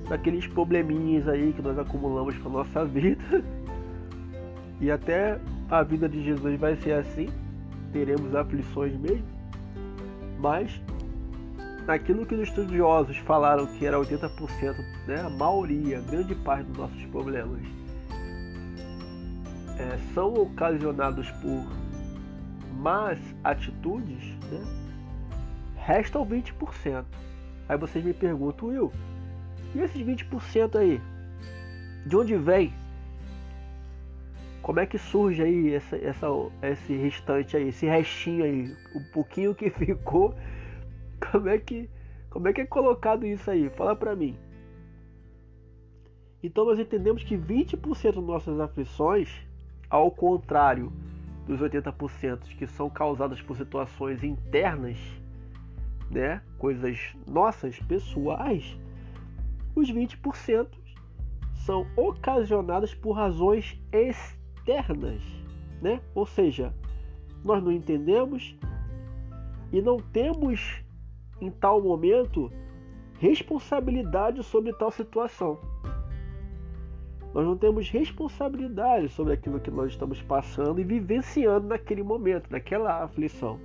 Daqueles 0.07 0.47
probleminhas 0.47 1.27
aí 1.27 1.53
que 1.53 1.61
nós 1.61 1.77
acumulamos 1.77 2.35
para 2.37 2.49
nossa 2.49 2.85
vida. 2.85 3.43
E 4.79 4.89
até 4.89 5.39
a 5.69 5.83
vida 5.83 6.07
de 6.07 6.23
Jesus 6.23 6.59
vai 6.59 6.75
ser 6.77 6.93
assim. 6.93 7.27
Teremos 7.91 8.33
aflições 8.33 8.95
mesmo. 8.97 9.25
Mas 10.39 10.81
naquilo 11.85 12.25
que 12.25 12.35
os 12.35 12.47
estudiosos 12.47 13.17
falaram 13.17 13.65
que 13.65 13.85
era 13.85 13.97
80%, 13.97 14.75
né, 15.07 15.21
a 15.21 15.29
maioria, 15.29 15.99
grande 16.01 16.35
parte 16.35 16.65
dos 16.65 16.77
nossos 16.77 17.05
problemas 17.07 17.59
é, 19.79 19.97
são 20.13 20.33
ocasionados 20.33 21.31
por 21.31 21.65
más 22.77 23.17
atitudes, 23.43 24.23
né, 24.51 24.78
restam 25.89 26.23
20%. 26.23 27.03
Aí 27.67 27.77
vocês 27.77 28.05
me 28.05 28.13
perguntam, 28.13 28.69
Will, 28.69 28.93
e 29.73 29.79
esses 29.79 29.99
20% 29.99 30.75
aí? 30.75 31.01
De 32.05 32.15
onde 32.15 32.35
vem? 32.37 32.71
Como 34.61 34.79
é 34.79 34.85
que 34.85 34.99
surge 34.99 35.41
aí 35.41 35.73
essa, 35.73 35.95
essa, 35.97 36.27
esse 36.61 36.95
restante 36.95 37.57
aí, 37.57 37.69
esse 37.69 37.87
restinho 37.87 38.43
aí, 38.43 38.77
o 38.93 39.11
pouquinho 39.11 39.55
que 39.55 39.71
ficou 39.73 40.35
como 41.31 41.49
é 41.49 41.57
que 41.57 41.89
como 42.29 42.47
é 42.47 42.53
que 42.53 42.61
é 42.61 42.65
colocado 42.67 43.25
isso 43.25 43.49
aí? 43.49 43.67
Fala 43.71 43.95
para 43.95 44.15
mim. 44.15 44.37
Então 46.43 46.65
nós 46.65 46.77
entendemos 46.77 47.23
que 47.23 47.35
20% 47.35 48.13
das 48.13 48.23
nossas 48.23 48.59
aflições, 48.59 49.27
ao 49.89 50.11
contrário 50.11 50.93
dos 51.47 51.59
80% 51.59 52.41
que 52.59 52.67
são 52.67 52.91
causadas 52.91 53.41
por 53.41 53.57
situações 53.57 54.23
internas, 54.23 55.18
né, 56.09 56.41
coisas 56.57 57.15
nossas, 57.27 57.79
pessoais, 57.79 58.77
os 59.75 59.91
20% 59.91 60.67
são 61.65 61.85
ocasionadas 61.95 62.93
por 62.93 63.11
razões 63.11 63.79
externas, 63.91 65.21
né? 65.81 66.01
Ou 66.15 66.25
seja, 66.25 66.73
nós 67.43 67.63
não 67.63 67.71
entendemos 67.71 68.57
e 69.71 69.81
não 69.81 69.97
temos 69.97 70.81
em 71.39 71.51
tal 71.51 71.81
momento 71.81 72.51
responsabilidade 73.19 74.43
sobre 74.43 74.73
tal 74.73 74.91
situação. 74.91 75.59
Nós 77.33 77.45
não 77.45 77.55
temos 77.55 77.89
responsabilidade 77.89 79.09
sobre 79.09 79.33
aquilo 79.33 79.59
que 79.59 79.69
nós 79.69 79.91
estamos 79.91 80.21
passando 80.21 80.79
e 80.79 80.83
vivenciando 80.83 81.67
naquele 81.67 82.01
momento, 82.01 82.49
naquela 82.49 83.03
aflição. 83.03 83.59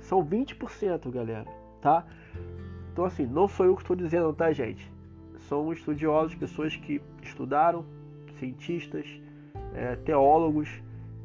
São 0.00 0.24
20%, 0.24 1.10
galera, 1.10 1.63
tá? 1.84 2.02
Então, 2.90 3.04
assim, 3.04 3.26
não 3.26 3.46
sou 3.46 3.66
eu 3.66 3.76
que 3.76 3.82
estou 3.82 3.94
dizendo, 3.94 4.32
tá, 4.32 4.50
gente? 4.52 4.90
São 5.48 5.70
estudiosos, 5.70 6.34
pessoas 6.34 6.74
que 6.74 7.02
estudaram, 7.22 7.84
cientistas, 8.38 9.06
é, 9.74 9.94
teólogos, 9.96 10.68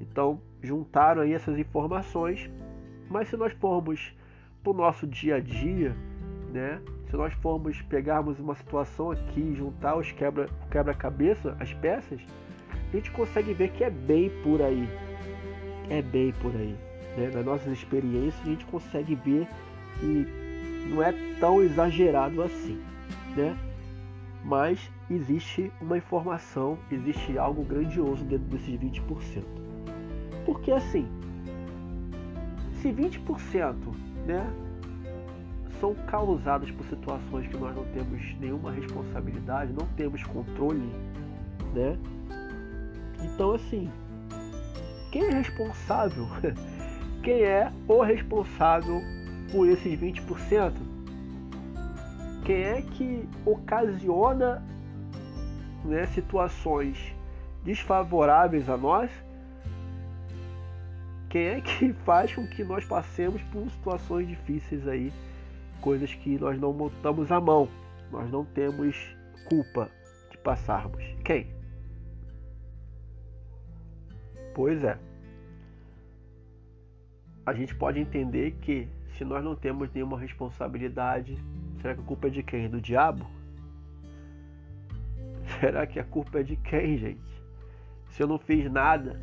então 0.02 0.41
juntaram 0.62 1.22
aí 1.22 1.32
essas 1.32 1.58
informações. 1.58 2.50
Mas 3.10 3.30
se 3.30 3.38
nós 3.38 3.54
formos 3.54 4.13
para 4.62 4.72
o 4.72 4.76
nosso 4.76 5.08
dia 5.08 5.38
a 5.38 5.39
dia, 5.39 5.95
né? 6.52 6.82
Se 7.10 7.15
nós 7.15 7.34
formos 7.36 7.82
pegarmos 7.84 8.38
uma 8.39 8.54
situação 8.54 9.12
aqui, 9.12 9.56
juntar 9.56 9.95
os 9.95 10.12
quebra, 10.12 10.50
quebra-cabeça, 10.69 11.56
as 11.60 11.74
peças, 11.74 12.19
a 12.91 12.95
gente 12.95 13.10
consegue 13.12 13.54
ver 13.54 13.72
que 13.72 13.84
é 13.84 13.89
bem 13.89 14.30
por 14.43 14.62
aí. 14.62 14.88
É 15.89 16.02
bem 16.02 16.34
por 16.34 16.54
aí. 16.54 16.76
Né? 17.17 17.32
Nas 17.34 17.45
nossas 17.45 17.72
experiências, 17.72 18.41
a 18.41 18.50
gente 18.50 18.65
consegue 18.65 19.15
ver 19.15 19.48
que 20.00 20.48
não 20.88 21.04
é 21.04 21.13
tão 21.39 21.62
exagerado 21.62 22.42
assim. 22.42 22.82
Né? 23.36 23.56
Mas 24.44 24.89
existe 25.10 25.72
uma 25.82 25.98
informação, 25.98 26.78
existe 26.92 27.38
algo 27.38 27.63
grandioso 27.63 28.24
dentro 28.26 28.46
desses 28.48 28.80
20%. 28.80 29.44
Porque 30.46 30.72
assim, 30.72 31.08
se 32.82 32.89
20% 32.92 33.76
né, 34.26 34.48
são 35.80 35.94
causadas 36.08 36.72
por 36.72 36.86
situações 36.86 37.48
que 37.48 37.58
nós 37.58 37.76
não 37.76 37.86
temos 37.86 38.36
nenhuma 38.39 38.72
responsabilidade, 38.72 39.74
não 39.74 39.88
temos 39.96 40.24
controle, 40.24 40.89
né? 41.74 41.98
Então 43.24 43.54
assim, 43.54 43.89
quem 45.12 45.24
é 45.24 45.32
responsável? 45.32 46.28
Quem 47.22 47.42
é 47.42 47.70
o 47.86 48.02
responsável 48.02 49.02
por 49.51 49.67
esses 49.67 49.99
20%? 49.99 50.73
Quem 52.45 52.63
é 52.63 52.81
que 52.81 53.27
ocasiona 53.45 54.63
né, 55.85 56.05
situações 56.07 56.97
desfavoráveis 57.63 58.69
a 58.69 58.77
nós 58.77 59.12
quem 61.29 61.45
é 61.45 61.62
que 61.62 61.93
faz 62.03 62.33
com 62.33 62.45
que 62.47 62.63
nós 62.63 62.83
passemos 62.85 63.41
por 63.43 63.69
situações 63.69 64.27
difíceis 64.27 64.88
aí, 64.88 65.13
coisas 65.79 66.13
que 66.13 66.38
nós 66.39 66.59
não 66.59 66.73
botamos 66.73 67.31
a 67.31 67.39
mão, 67.39 67.69
nós 68.12 68.29
não 68.31 68.43
temos 68.43 69.15
culpa 69.47 69.89
de 70.31 70.38
passarmos? 70.39 71.03
Quem? 71.23 71.47
Pois 74.55 74.83
é. 74.83 74.97
A 77.45 77.53
gente 77.53 77.75
pode 77.75 77.99
entender 77.99 78.51
que 78.62 78.88
se 79.19 79.25
nós 79.25 79.43
não 79.43 79.53
temos 79.53 79.91
nenhuma 79.93 80.17
responsabilidade, 80.17 81.38
será 81.82 81.93
que 81.93 81.99
a 81.99 82.05
culpa 82.05 82.27
é 82.27 82.29
de 82.29 82.41
quem? 82.41 82.69
Do 82.69 82.79
diabo? 82.79 83.27
Será 85.60 85.86
que 85.86 85.99
a 85.99 86.05
culpa 86.05 86.39
é 86.39 86.43
de 86.43 86.55
quem, 86.55 86.97
gente? 86.97 87.43
Se 88.12 88.23
eu 88.23 88.27
não 88.27 88.39
fiz 88.39 88.71
nada, 88.71 89.19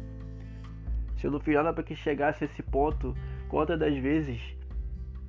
se 1.17 1.27
eu 1.27 1.31
não 1.31 1.41
fiz 1.41 1.55
nada 1.55 1.73
para 1.73 1.83
que 1.83 1.97
chegasse 1.97 2.45
a 2.45 2.47
esse 2.47 2.63
ponto, 2.63 3.17
quantas 3.49 3.79
das 3.79 3.97
vezes 3.97 4.39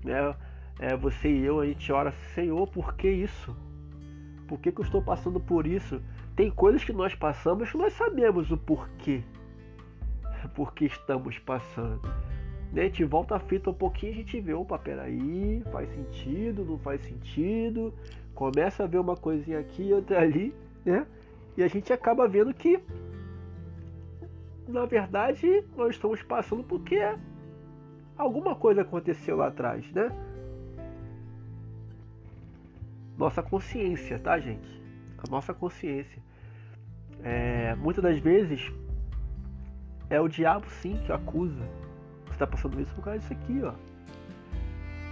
né, 0.03 0.35
é, 0.79 0.97
você 0.97 1.29
e 1.29 1.45
eu, 1.45 1.61
a 1.61 1.65
gente 1.65 1.89
ora, 1.93 2.11
Senhor, 2.35 2.67
por 2.67 2.93
que 2.95 3.09
isso? 3.09 3.55
Por 4.49 4.59
que, 4.59 4.69
que 4.69 4.81
eu 4.81 4.85
estou 4.85 5.01
passando 5.01 5.39
por 5.39 5.65
isso? 5.65 6.01
Tem 6.35 6.51
coisas 6.51 6.83
que 6.83 6.91
nós 6.91 7.15
passamos 7.15 7.71
que 7.71 7.77
nós 7.77 7.93
sabemos 7.93 8.51
o 8.51 8.57
porquê. 8.57 9.23
Por 10.55 10.73
que 10.73 10.85
estamos 10.85 11.39
passando. 11.39 12.01
Né? 12.71 12.81
A 12.81 12.85
gente 12.85 13.03
volta 13.03 13.35
a 13.35 13.39
fita 13.39 13.69
um 13.69 13.73
pouquinho 13.73 14.11
e 14.11 14.13
a 14.13 14.17
gente 14.17 14.39
vê, 14.39 14.53
opa, 14.53 14.77
peraí, 14.77 15.63
faz 15.71 15.89
sentido, 15.89 16.65
não 16.65 16.77
faz 16.77 17.01
sentido. 17.01 17.93
Começa 18.33 18.83
a 18.83 18.87
ver 18.87 18.99
uma 18.99 19.15
coisinha 19.15 19.59
aqui, 19.59 19.91
outra 19.93 20.19
ali, 20.21 20.53
né? 20.85 21.05
E 21.55 21.63
a 21.63 21.67
gente 21.67 21.91
acaba 21.91 22.27
vendo 22.27 22.53
que, 22.53 22.79
na 24.67 24.85
verdade, 24.85 25.63
nós 25.75 25.95
estamos 25.95 26.21
passando 26.21 26.63
porque 26.63 26.99
alguma 28.15 28.55
coisa 28.55 28.81
aconteceu 28.81 29.37
lá 29.37 29.47
atrás, 29.47 29.91
né? 29.91 30.11
Nossa 33.17 33.41
consciência, 33.41 34.19
tá, 34.19 34.37
gente? 34.37 34.69
A 35.17 35.29
nossa 35.31 35.51
consciência. 35.51 36.21
É, 37.23 37.73
muitas 37.75 38.03
das 38.03 38.19
vezes 38.19 38.71
é 40.07 40.21
o 40.21 40.27
diabo 40.27 40.69
sim 40.69 41.01
que 41.03 41.11
acusa. 41.11 41.67
Está 42.37 42.45
passando 42.45 42.79
isso 42.79 42.93
por 42.93 43.03
causa 43.03 43.17
disso 43.17 43.33
aqui, 43.33 43.61
ó. 43.63 43.71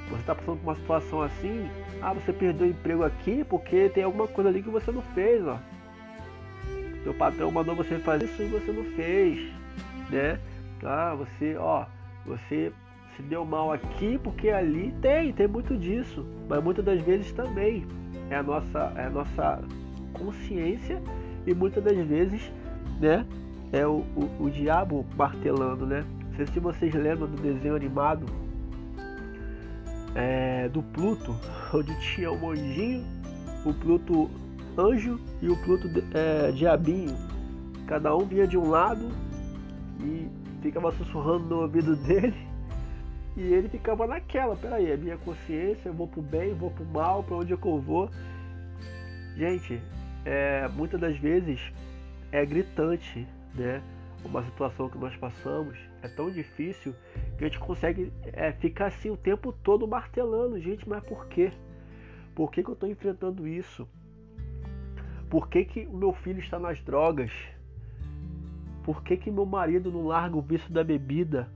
Você 0.10 0.22
está 0.22 0.36
passando 0.36 0.60
por 0.60 0.70
uma 0.70 0.76
situação 0.76 1.24
assim, 1.24 1.68
ah, 2.00 2.14
você 2.14 2.32
perdeu 2.32 2.68
o 2.68 2.70
emprego 2.70 3.04
aqui 3.04 3.44
porque 3.44 3.90
tem 3.90 4.04
alguma 4.04 4.28
coisa 4.28 4.52
ali 4.52 4.62
que 4.62 4.70
você 4.70 4.92
não 4.92 5.02
fez, 5.02 5.44
ó. 5.44 5.58
Seu 7.04 7.16
patrão 7.16 7.50
mandou 7.50 7.76
você 7.76 7.98
fazer 7.98 8.26
isso 8.26 8.44
e 8.44 8.46
você 8.46 8.72
não 8.72 8.84
fez, 8.96 9.52
né? 10.12 10.40
Ah, 10.84 11.16
você, 11.16 11.56
ó, 11.58 11.88
você 12.28 12.72
se 13.16 13.24
deu 13.24 13.44
mal 13.44 13.74
aqui 13.74 14.20
porque 14.20 14.50
ali 14.50 14.94
tem, 15.02 15.34
tem 15.34 15.48
muito 15.48 15.76
disso, 15.76 16.24
mas 16.48 16.64
muitas 16.64 16.86
das 16.86 17.02
vezes 17.02 17.32
também 17.32 17.88
é 18.30 18.36
a 18.36 18.44
nossa, 18.44 18.94
é 18.96 19.06
a 19.06 19.10
nossa 19.10 19.64
consciência 20.14 21.02
e 21.48 21.56
muitas 21.56 21.84
das 21.84 21.98
vezes, 22.06 22.52
né, 23.02 23.26
é 23.74 23.88
o, 23.88 24.04
o, 24.16 24.44
o 24.44 24.50
diabo 24.52 25.04
martelando, 25.18 25.88
né? 25.88 26.06
Sei 26.36 26.46
se 26.48 26.60
vocês 26.60 26.94
lembram 26.94 27.28
do 27.28 27.42
desenho 27.42 27.76
animado 27.76 28.26
é, 30.14 30.68
do 30.70 30.84
Pluto, 30.84 31.36
onde 31.74 31.98
tinha 32.02 32.32
o 32.32 32.38
Monjinho, 32.38 33.06
o 33.66 33.74
Pluto 33.74 34.30
anjo 34.78 35.20
e 35.42 35.50
o 35.50 35.58
Pluto 35.64 35.88
é, 36.14 36.52
diabinho. 36.52 37.16
Cada 37.88 38.16
um 38.16 38.26
vinha 38.26 38.48
de 38.48 38.58
um 38.58 38.70
lado 38.70 39.10
e 40.02 40.28
ficava 40.62 40.92
sussurrando 40.92 41.46
no 41.46 41.62
ouvido 41.62 41.96
dele 42.06 42.36
e 43.38 43.42
ele 43.42 43.68
ficava 43.68 44.08
naquela, 44.08 44.56
peraí, 44.56 44.90
é 44.90 44.96
minha 44.96 45.18
consciência, 45.18 45.90
eu 45.90 45.94
vou 45.94 46.08
pro 46.08 46.22
bem, 46.22 46.54
vou 46.54 46.72
pro 46.72 46.86
mal, 46.86 47.22
para 47.22 47.36
onde 47.36 47.54
é 47.54 47.58
que 47.58 47.68
eu 47.68 47.80
vou. 47.82 48.10
Gente, 49.36 49.82
é, 50.24 50.68
muitas 50.70 51.00
das 51.00 51.18
vezes 51.18 51.60
é 52.32 52.46
gritante, 52.46 53.28
né? 53.54 53.82
Uma 54.24 54.44
situação 54.44 54.90
que 54.90 54.98
nós 54.98 55.16
passamos 55.18 55.78
é 56.02 56.08
tão 56.08 56.30
difícil 56.30 56.94
que 57.38 57.44
a 57.44 57.48
gente 57.48 57.60
consegue 57.60 58.12
é, 58.34 58.52
ficar 58.52 58.88
assim 58.88 59.10
o 59.10 59.18
tempo 59.18 59.52
todo 59.52 59.88
martelando, 59.88 60.60
gente, 60.60 60.88
mas 60.88 61.04
por 61.04 61.28
quê? 61.28 61.52
Por 62.34 62.52
que, 62.52 62.64
que 62.64 62.70
eu 62.70 62.74
estou 62.74 62.90
enfrentando 62.90 63.48
isso? 63.48 63.88
Por 65.30 65.50
que, 65.50 65.66
que 65.66 65.86
o 65.88 65.98
meu 65.98 66.14
filho 66.14 66.40
está 66.40 66.60
nas 66.60 66.82
drogas? 66.82 67.32
Por 68.84 69.04
que, 69.04 69.18
que 69.18 69.32
meu 69.32 69.46
marido 69.46 69.92
não 69.92 70.06
larga 70.06 70.38
o 70.38 70.42
vício 70.42 70.72
da 70.72 70.84
bebida? 70.84 71.50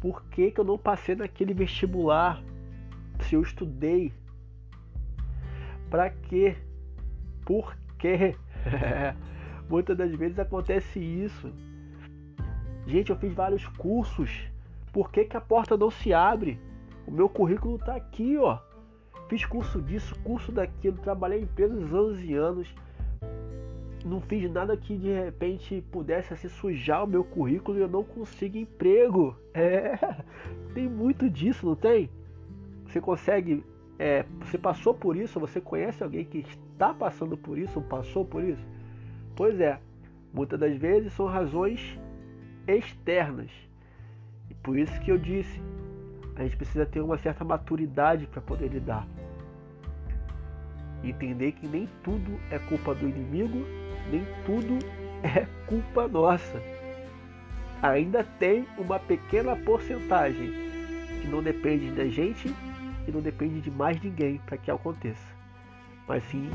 Por 0.00 0.24
que, 0.24 0.50
que 0.50 0.58
eu 0.58 0.64
não 0.64 0.76
passei 0.76 1.14
naquele 1.14 1.54
vestibular? 1.54 2.42
Se 3.20 3.36
eu 3.36 3.42
estudei? 3.42 4.12
Para 5.88 6.10
quê? 6.10 6.56
Por 7.44 7.76
quê? 7.98 8.34
Muitas 9.70 9.96
das 9.96 10.12
vezes 10.12 10.38
acontece 10.38 10.98
isso. 10.98 11.52
Gente, 12.86 13.10
eu 13.10 13.16
fiz 13.16 13.32
vários 13.32 13.66
cursos. 13.66 14.50
Por 14.92 15.10
que, 15.10 15.24
que 15.24 15.36
a 15.36 15.40
porta 15.40 15.76
não 15.76 15.90
se 15.90 16.12
abre? 16.12 16.58
O 17.06 17.10
meu 17.10 17.28
currículo 17.28 17.76
está 17.76 17.96
aqui, 17.96 18.36
ó. 18.36 18.58
Fiz 19.28 19.44
curso 19.44 19.80
disso, 19.80 20.14
curso 20.22 20.52
daquilo, 20.52 20.98
trabalhei 20.98 21.40
em 21.40 21.44
empresas 21.44 21.92
anos 21.92 22.22
e 22.22 22.34
anos 22.34 22.74
não 24.04 24.20
fiz 24.20 24.50
nada 24.50 24.76
que 24.76 24.96
de 24.96 25.12
repente 25.12 25.82
pudesse 25.90 26.32
assim, 26.32 26.48
sujar 26.48 27.04
o 27.04 27.06
meu 27.06 27.24
currículo 27.24 27.78
e 27.78 27.80
eu 27.82 27.88
não 27.88 28.04
consigo 28.04 28.56
emprego. 28.56 29.36
É, 29.54 29.98
tem 30.72 30.88
muito 30.88 31.28
disso, 31.28 31.66
não 31.66 31.74
tem? 31.74 32.08
Você 32.86 33.02
consegue, 33.02 33.62
é, 33.98 34.24
você 34.40 34.56
passou 34.56 34.94
por 34.94 35.14
isso, 35.14 35.38
você 35.38 35.60
conhece 35.60 36.02
alguém 36.02 36.24
que 36.24 36.38
está 36.38 36.94
passando 36.94 37.36
por 37.36 37.58
isso, 37.58 37.78
ou 37.78 37.84
passou 37.84 38.24
por 38.24 38.42
isso? 38.42 38.66
Pois 39.36 39.60
é, 39.60 39.78
muitas 40.32 40.58
das 40.58 40.74
vezes 40.74 41.12
são 41.12 41.26
razões 41.26 41.98
externas. 42.66 43.50
E 44.50 44.54
por 44.54 44.78
isso 44.78 44.98
que 45.00 45.10
eu 45.10 45.18
disse, 45.18 45.60
a 46.36 46.42
gente 46.42 46.56
precisa 46.56 46.86
ter 46.86 47.00
uma 47.00 47.18
certa 47.18 47.44
maturidade 47.44 48.26
para 48.26 48.40
poder 48.40 48.68
lidar. 48.68 49.06
Entender 51.02 51.52
que 51.52 51.66
nem 51.66 51.88
tudo 52.02 52.38
é 52.50 52.58
culpa 52.58 52.94
do 52.94 53.08
inimigo 53.08 53.64
nem 54.10 54.24
tudo 54.44 54.78
é 55.22 55.46
culpa 55.66 56.08
nossa. 56.08 56.60
Ainda 57.82 58.24
tem 58.38 58.66
uma 58.78 58.98
pequena 58.98 59.56
porcentagem 59.56 60.52
que 61.20 61.28
não 61.28 61.42
depende 61.42 61.90
da 61.90 62.04
gente 62.06 62.54
e 63.06 63.10
não 63.10 63.20
depende 63.20 63.60
de 63.60 63.70
mais 63.70 64.00
ninguém 64.00 64.40
para 64.46 64.56
que 64.56 64.70
aconteça, 64.70 65.26
mas 66.06 66.22
sim 66.24 66.48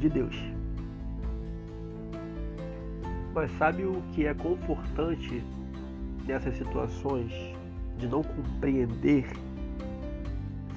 de 0.00 0.08
Deus. 0.08 0.61
Mas 3.34 3.50
sabe 3.58 3.84
o 3.84 4.02
que 4.12 4.26
é 4.26 4.34
confortante 4.34 5.42
nessas 6.26 6.56
situações 6.56 7.32
de 7.98 8.06
não 8.06 8.22
compreender 8.22 9.26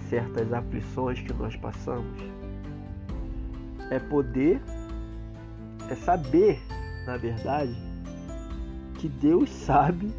certas 0.09 0.51
aflições 0.53 1.19
que 1.19 1.33
nós 1.33 1.55
passamos? 1.55 2.17
É 3.91 3.99
poder 3.99 4.61
é 5.89 5.95
saber, 5.95 6.59
na 7.05 7.17
verdade, 7.17 7.75
que 8.97 9.07
Deus 9.07 9.49
sabe 9.49 10.11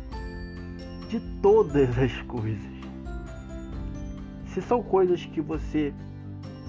de 1.08 1.20
todas 1.40 1.98
as 1.98 2.12
coisas. 2.22 2.76
Se 4.48 4.62
são 4.62 4.82
coisas 4.82 5.24
que 5.26 5.40
você 5.40 5.92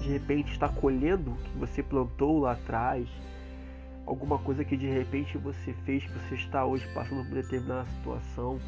de 0.00 0.08
repente 0.08 0.52
está 0.52 0.68
colhendo, 0.68 1.32
que 1.44 1.58
você 1.58 1.82
plantou 1.82 2.40
lá 2.40 2.52
atrás, 2.52 3.08
alguma 4.08 4.38
coisa 4.38 4.64
que 4.64 4.76
de 4.76 4.86
repente 4.86 5.36
você 5.36 5.74
fez, 5.84 6.02
que 6.02 6.12
você 6.12 6.34
está 6.34 6.64
hoje 6.64 6.86
passando 6.94 7.24
por 7.26 7.34
determinada 7.34 7.86
situação, 7.90 8.58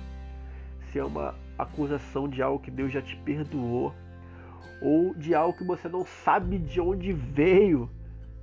se 0.91 0.99
é 0.99 1.05
uma 1.05 1.35
acusação 1.59 2.29
de 2.29 2.43
algo 2.43 2.63
que 2.63 2.71
Deus 2.71 2.93
já 2.93 3.01
te 3.01 3.17
perdoou, 3.17 3.95
ou 4.83 5.15
de 5.15 5.35
algo 5.35 5.57
que 5.57 5.65
você 5.65 5.89
não 5.89 6.05
sabe 6.05 6.59
de 6.59 6.81
onde 6.81 7.13
veio, 7.13 7.89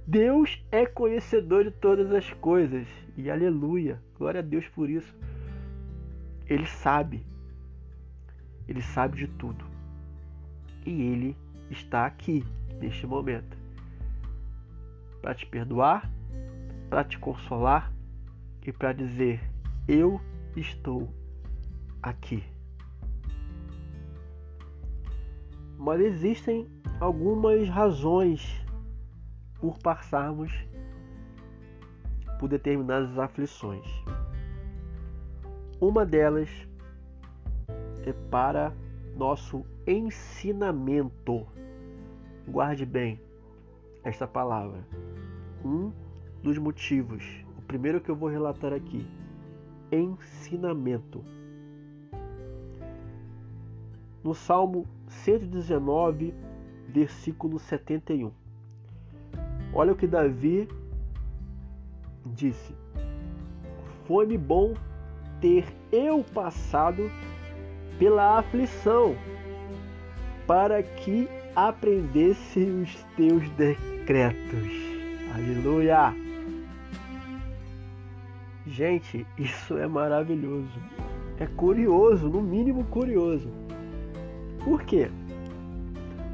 Deus 0.08 0.64
é 0.72 0.86
conhecedor 0.86 1.66
de 1.66 1.72
todas 1.72 2.12
as 2.12 2.32
coisas. 2.34 2.88
E 3.16 3.30
aleluia, 3.30 4.02
glória 4.18 4.40
a 4.40 4.44
Deus 4.44 4.68
por 4.70 4.90
isso. 4.90 5.14
Ele 6.48 6.66
sabe. 6.66 7.24
Ele 8.68 8.82
sabe 8.82 9.18
de 9.18 9.28
tudo. 9.28 9.64
E 10.86 11.02
ele 11.02 11.38
está 11.70 12.06
aqui 12.06 12.44
neste 12.80 13.06
momento 13.06 13.58
para 15.22 15.36
te 15.36 15.46
perdoar, 15.46 16.10
para 16.90 17.04
te 17.04 17.18
consolar 17.20 17.92
e 18.66 18.72
para 18.72 18.94
dizer: 18.94 19.42
Eu 19.88 20.20
estou 20.56 21.08
aqui. 22.02 22.44
Mas 25.78 26.02
existem 26.02 26.68
algumas 27.00 27.70
razões 27.70 28.66
por 29.60 29.78
passarmos 29.80 30.52
por 32.40 32.50
determinadas 32.50 33.18
aflições. 33.18 33.86
Uma 35.80 36.06
delas 36.06 36.50
é 38.06 38.14
para 38.30 38.74
nosso 39.16 39.66
ensinamento. 39.86 41.46
Guarde 42.48 42.86
bem 42.86 43.20
esta 44.04 44.28
palavra. 44.28 44.86
Um 45.64 45.92
dos 46.48 46.58
motivos, 46.58 47.26
o 47.58 47.62
primeiro 47.62 48.00
que 48.00 48.10
eu 48.10 48.16
vou 48.16 48.30
relatar 48.30 48.72
aqui, 48.72 49.06
ensinamento. 49.92 51.22
No 54.24 54.34
Salmo 54.34 54.88
119, 55.10 56.34
versículo 56.88 57.60
71. 57.60 58.32
Olha 59.74 59.92
o 59.92 59.96
que 59.96 60.08
Davi 60.08 60.70
disse: 62.28 62.74
Foi-me 64.06 64.38
bom 64.38 64.74
ter 65.42 65.66
eu 65.92 66.24
passado 66.34 67.12
pela 68.00 68.40
aflição, 68.40 69.18
para 70.48 70.82
que 70.82 71.28
aprendesse 71.54 72.62
os 72.62 73.04
teus 73.18 73.50
decretos. 73.50 74.72
Aleluia! 75.36 76.27
Gente, 78.78 79.26
isso 79.40 79.76
é 79.76 79.88
maravilhoso. 79.88 80.80
É 81.40 81.48
curioso, 81.48 82.30
no 82.30 82.44
mínimo 82.44 82.84
curioso. 82.84 83.50
Por 84.64 84.84
quê? 84.84 85.10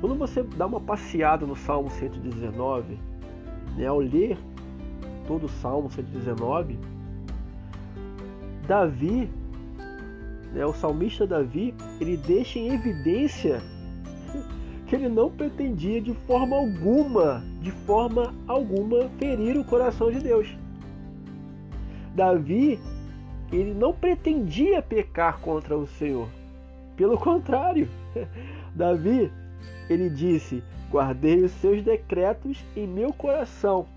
Quando 0.02 0.16
você 0.16 0.44
dá 0.44 0.66
uma 0.66 0.82
passeada 0.82 1.46
no 1.46 1.56
Salmo 1.56 1.90
119, 1.90 3.00
né, 3.78 3.86
ao 3.86 4.00
ler 4.00 4.38
todo 5.26 5.46
o 5.46 5.50
Salmo 5.50 5.90
119, 5.90 6.78
Davi, 8.68 9.30
né, 10.54 10.66
o 10.66 10.74
salmista 10.74 11.26
Davi, 11.26 11.74
ele 12.02 12.18
deixa 12.18 12.60
em 12.60 12.74
evidência 12.74 13.62
que 14.86 14.98
ele 14.98 15.08
não 15.08 15.32
pretendia 15.32 16.02
de 16.02 16.14
forma 16.28 16.58
alguma, 16.58 17.42
de 17.62 17.72
forma 17.72 18.34
alguma, 18.46 19.08
ferir 19.18 19.58
o 19.58 19.64
coração 19.64 20.12
de 20.12 20.20
Deus. 20.20 20.62
Davi, 22.14 22.80
ele 23.52 23.74
não 23.74 23.94
pretendia 23.94 24.82
pecar 24.82 25.40
contra 25.40 25.78
o 25.78 25.88
Senhor. 25.88 26.30
Pelo 26.96 27.18
contrário, 27.18 27.90
Davi, 28.76 29.32
ele 29.90 30.10
disse: 30.10 30.64
Guardei 30.92 31.44
os 31.44 31.52
seus 31.54 31.82
decretos 31.82 32.64
em 32.76 32.88
meu 32.88 33.12
coração, 33.12 33.88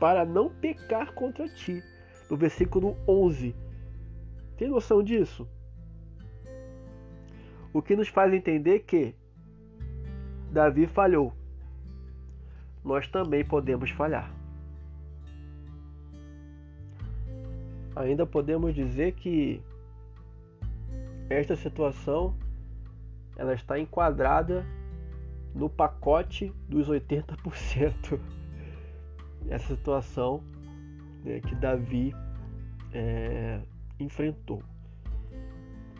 para 0.00 0.24
não 0.24 0.48
pecar 0.48 1.12
contra 1.12 1.48
ti. 1.48 1.82
No 2.28 2.36
versículo 2.36 2.96
11. 3.06 3.54
Tem 4.56 4.68
noção 4.68 5.02
disso? 5.02 5.46
O 7.72 7.82
que 7.82 7.94
nos 7.94 8.08
faz 8.08 8.32
entender 8.32 8.80
que 8.80 9.14
Davi 10.50 10.86
falhou. 10.86 11.32
Nós 12.84 13.06
também 13.08 13.44
podemos 13.44 13.90
falhar. 13.90 14.33
Ainda 17.96 18.26
podemos 18.26 18.74
dizer 18.74 19.12
que 19.12 19.62
esta 21.30 21.54
situação 21.54 22.34
ela 23.36 23.54
está 23.54 23.78
enquadrada 23.78 24.64
no 25.54 25.70
pacote 25.70 26.52
dos 26.68 26.88
80%. 26.88 28.20
Essa 29.48 29.76
situação 29.76 30.42
né, 31.24 31.40
que 31.40 31.54
Davi 31.54 32.14
é, 32.92 33.60
enfrentou. 34.00 34.62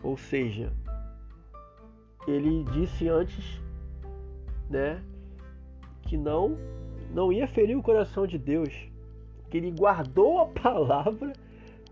Ou 0.03 0.17
seja, 0.17 0.71
ele 2.27 2.63
disse 2.71 3.07
antes 3.07 3.61
né, 4.69 5.01
que 6.03 6.17
não, 6.17 6.57
não 7.11 7.31
ia 7.31 7.47
ferir 7.47 7.77
o 7.77 7.83
coração 7.83 8.27
de 8.27 8.37
Deus, 8.37 8.73
que 9.49 9.57
ele 9.57 9.71
guardou 9.71 10.39
a 10.39 10.45
palavra 10.61 11.33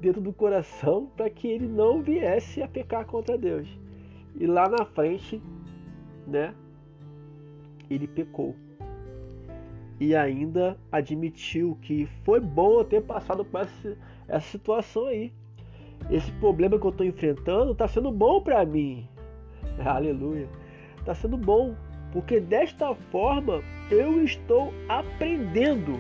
dentro 0.04 0.20
do 0.20 0.34
coração 0.34 1.10
para 1.16 1.30
que 1.30 1.48
ele 1.48 1.66
não 1.66 2.02
viesse 2.02 2.62
a 2.62 2.68
pecar 2.68 3.06
contra 3.06 3.38
Deus. 3.38 3.68
E 4.36 4.46
lá 4.46 4.68
na 4.68 4.84
frente, 4.84 5.42
né, 6.28 6.54
ele 7.90 8.06
pecou. 8.06 8.54
E 10.00 10.14
ainda 10.14 10.78
admitiu 10.92 11.78
que 11.82 12.06
foi 12.26 12.42
bom 12.42 12.84
ter 12.84 13.02
passado 13.02 13.46
por 13.46 13.62
essa, 13.62 13.98
essa 14.28 14.52
situação 14.52 15.06
aí. 15.06 15.32
Esse 16.12 16.30
problema 16.34 16.78
que 16.78 16.86
eu 16.86 16.90
estou 16.90 17.06
enfrentando 17.06 17.72
está 17.72 17.88
sendo 17.88 18.12
bom 18.12 18.42
para 18.42 18.66
mim. 18.66 19.08
Aleluia. 19.86 20.50
Está 21.00 21.16
sendo 21.16 21.38
bom, 21.38 21.76
porque 22.12 22.42
desta 22.42 22.94
forma 22.94 23.62
eu 23.90 24.22
estou 24.22 24.74
aprendendo 24.90 25.98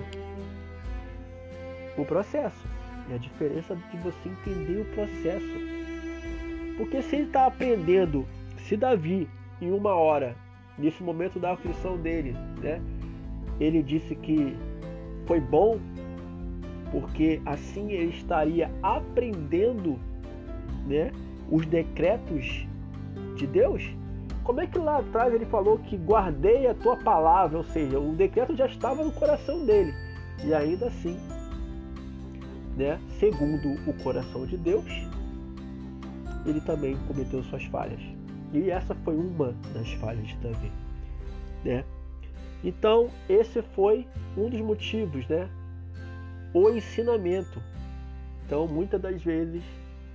o 1.98 2.04
processo. 2.04 2.72
E 3.10 3.13
a 3.13 3.18
diferença 3.18 3.76
de 3.76 3.98
você 3.98 4.30
entender 4.30 4.82
o 4.82 4.86
processo. 4.86 5.74
Porque 6.78 7.02
se 7.02 7.16
ele 7.18 7.26
está 7.26 7.46
aprendendo, 7.46 8.26
se 8.58 8.76
Davi, 8.78 9.28
em 9.62 9.72
uma 9.72 9.94
hora, 9.94 10.36
nesse 10.78 11.04
momento 11.04 11.39
da 11.39 11.54
aflição 11.54 11.98
dele, 11.98 12.36
né, 12.62 12.82
ele 13.60 13.84
disse 13.84 14.16
que 14.16 14.56
foi 15.26 15.39
bom, 15.39 15.80
porque 16.92 17.42
assim 17.46 17.92
ele 17.92 18.12
estaria 18.12 18.72
aprendendo 18.82 20.00
né, 20.88 21.12
os 21.50 21.66
decretos 21.66 22.68
de 23.36 23.48
Deus. 23.48 23.84
Como 24.44 24.60
é 24.60 24.68
que 24.68 24.78
lá 24.78 24.98
atrás 24.98 25.34
ele 25.34 25.46
falou 25.46 25.78
que 25.78 25.96
guardei 25.96 26.68
a 26.68 26.74
tua 26.74 26.98
palavra, 26.98 27.58
ou 27.58 27.63
seja, 27.63 28.00
o 28.00 28.13
decreto 28.13 28.56
já 28.56 28.66
estava 28.66 29.04
no 29.04 29.12
coração 29.12 29.66
dele. 29.66 29.94
E 30.44 30.54
ainda 30.54 30.88
assim, 30.88 31.18
né, 32.75 32.99
segundo 33.19 33.73
o 33.89 33.93
coração 34.03 34.45
de 34.45 34.57
Deus, 34.57 34.86
ele 36.45 36.62
também 36.62 36.97
cometeu 37.07 37.43
suas 37.43 37.63
falhas. 37.65 38.01
E 38.51 38.69
essa 38.69 38.93
foi 38.95 39.15
uma 39.15 39.53
das 39.73 39.91
falhas 39.93 40.27
de 40.27 40.36
Davi, 40.38 40.71
né? 41.63 41.83
Então, 42.63 43.09
esse 43.27 43.62
foi 43.62 44.07
um 44.38 44.49
dos 44.49 44.62
motivos, 44.62 45.27
né? 45.27 45.49
O 46.53 46.69
ensinamento. 46.69 47.62
Então, 48.45 48.67
muitas 48.67 49.01
das 49.01 49.21
vezes, 49.21 49.63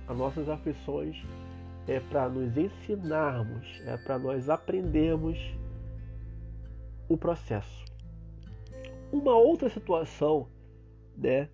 as 0.07 0.17
nossas 0.17 0.47
aflições 0.49 1.17
é 1.87 1.99
para 1.99 2.29
nos 2.29 2.55
ensinarmos, 2.57 3.81
é 3.85 3.97
para 3.97 4.17
nós 4.17 4.49
aprendermos 4.49 5.37
o 7.07 7.17
processo. 7.17 7.85
Uma 9.11 9.35
outra 9.35 9.69
situação, 9.69 10.47
né? 11.17 11.49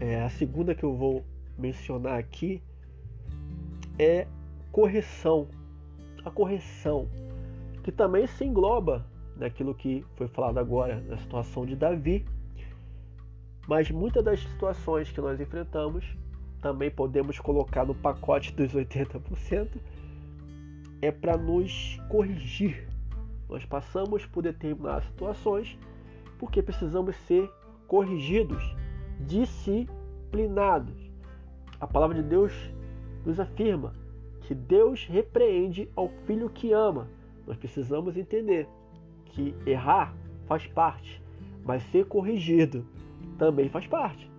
É 0.00 0.22
a 0.22 0.30
segunda 0.30 0.74
que 0.74 0.84
eu 0.84 0.94
vou 0.94 1.24
mencionar 1.56 2.18
aqui 2.18 2.62
é 3.98 4.26
correção. 4.70 5.48
A 6.24 6.30
correção, 6.30 7.08
que 7.82 7.90
também 7.90 8.26
se 8.26 8.44
engloba 8.44 9.06
naquilo 9.36 9.74
que 9.74 10.04
foi 10.16 10.28
falado 10.28 10.58
agora, 10.58 11.00
na 11.00 11.16
situação 11.16 11.64
de 11.64 11.74
Davi. 11.74 12.24
Mas 13.66 13.90
muitas 13.90 14.24
das 14.24 14.40
situações 14.40 15.10
que 15.10 15.20
nós 15.20 15.40
enfrentamos 15.40 16.04
também 16.60 16.90
podemos 16.90 17.38
colocar 17.38 17.84
no 17.84 17.94
pacote 17.94 18.52
dos 18.52 18.72
80%, 18.72 19.68
é 21.00 21.10
para 21.10 21.36
nos 21.36 21.98
corrigir. 22.08 22.88
Nós 23.48 23.64
passamos 23.64 24.26
por 24.26 24.42
determinadas 24.42 25.04
situações 25.06 25.78
porque 26.38 26.62
precisamos 26.62 27.16
ser 27.26 27.50
corrigidos, 27.86 28.62
disciplinados. 29.20 30.96
A 31.80 31.86
palavra 31.86 32.16
de 32.16 32.28
Deus 32.28 32.52
nos 33.24 33.38
afirma 33.38 33.94
que 34.42 34.54
Deus 34.54 35.06
repreende 35.06 35.88
ao 35.94 36.08
filho 36.26 36.48
que 36.48 36.72
ama. 36.72 37.08
Nós 37.46 37.56
precisamos 37.56 38.16
entender 38.16 38.68
que 39.26 39.54
errar 39.66 40.14
faz 40.46 40.66
parte, 40.66 41.22
mas 41.64 41.82
ser 41.84 42.06
corrigido 42.06 42.86
também 43.38 43.68
faz 43.68 43.86
parte. 43.86 44.30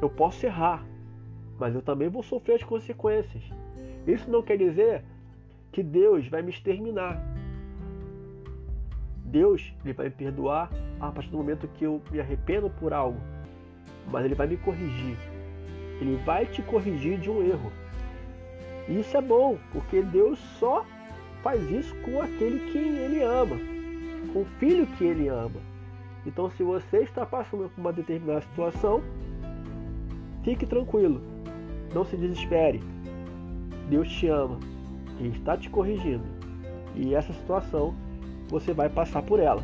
Eu 0.00 0.08
posso 0.08 0.44
errar, 0.46 0.84
mas 1.58 1.74
eu 1.74 1.82
também 1.82 2.08
vou 2.08 2.22
sofrer 2.22 2.54
as 2.54 2.62
consequências. 2.62 3.42
Isso 4.06 4.30
não 4.30 4.42
quer 4.42 4.56
dizer 4.56 5.04
que 5.72 5.82
Deus 5.82 6.26
vai 6.28 6.42
me 6.42 6.50
exterminar. 6.50 7.22
Deus 9.24 9.72
ele 9.84 9.92
vai 9.92 10.06
me 10.06 10.14
perdoar 10.14 10.70
a 11.00 11.10
partir 11.10 11.30
do 11.30 11.38
momento 11.38 11.68
que 11.68 11.84
eu 11.84 12.00
me 12.10 12.20
arrependo 12.20 12.68
por 12.70 12.92
algo, 12.92 13.18
mas 14.10 14.24
ele 14.24 14.34
vai 14.34 14.46
me 14.46 14.56
corrigir. 14.56 15.16
Ele 16.00 16.16
vai 16.24 16.46
te 16.46 16.62
corrigir 16.62 17.18
de 17.18 17.30
um 17.30 17.42
erro. 17.42 17.72
E 18.88 19.00
isso 19.00 19.16
é 19.16 19.20
bom, 19.20 19.58
porque 19.72 20.02
Deus 20.02 20.38
só 20.58 20.84
faz 21.42 21.62
isso 21.70 21.94
com 21.96 22.20
aquele 22.20 22.70
que 22.70 22.78
ele 22.78 23.22
ama, 23.22 23.56
com 24.32 24.42
o 24.42 24.46
filho 24.58 24.86
que 24.86 25.04
ele 25.04 25.28
ama. 25.28 25.60
Então, 26.26 26.50
se 26.50 26.62
você 26.62 26.98
está 26.98 27.24
passando 27.24 27.70
por 27.70 27.80
uma 27.80 27.92
determinada 27.92 28.42
situação, 28.42 29.02
fique 30.44 30.66
tranquilo, 30.66 31.20
não 31.94 32.04
se 32.04 32.16
desespere. 32.16 32.82
Deus 33.88 34.08
te 34.08 34.28
ama, 34.28 34.58
Ele 35.18 35.36
está 35.36 35.56
te 35.56 35.68
corrigindo. 35.68 36.24
E 36.94 37.14
essa 37.14 37.32
situação 37.32 37.94
você 38.48 38.72
vai 38.72 38.88
passar 38.88 39.22
por 39.22 39.40
ela. 39.40 39.62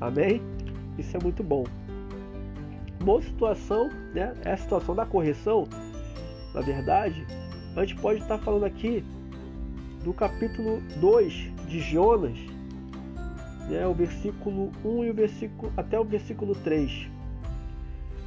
Amém? 0.00 0.40
Isso 0.98 1.16
é 1.16 1.20
muito 1.20 1.42
bom. 1.42 1.64
Boa 3.02 3.20
situação, 3.22 3.88
né? 4.14 4.34
É 4.44 4.52
a 4.52 4.56
situação 4.56 4.94
da 4.94 5.04
correção, 5.04 5.66
na 6.54 6.60
verdade, 6.60 7.26
a 7.74 7.80
gente 7.84 8.00
pode 8.00 8.20
estar 8.20 8.38
falando 8.38 8.64
aqui 8.64 9.02
do 10.04 10.12
capítulo 10.12 10.82
2 11.00 11.32
de 11.66 11.80
Jonas, 11.80 12.38
né? 13.70 13.86
O 13.86 13.94
versículo 13.94 14.70
1 14.84 15.04
e 15.04 15.10
o 15.10 15.14
versículo 15.14 15.72
até 15.76 15.98
o 15.98 16.04
versículo 16.04 16.54
3. 16.56 17.08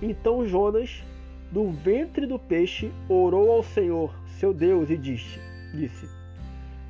Então 0.02 0.48
Jonas, 0.48 1.04
do 1.52 1.70
ventre 1.70 2.26
do 2.26 2.40
peixe, 2.40 2.92
orou 3.08 3.52
ao 3.52 3.64
Senhor, 3.64 4.14
seu 4.40 4.52
Deus, 4.52 4.90
e 4.90 4.98
disse: 4.98 5.40
disse 5.74 6.10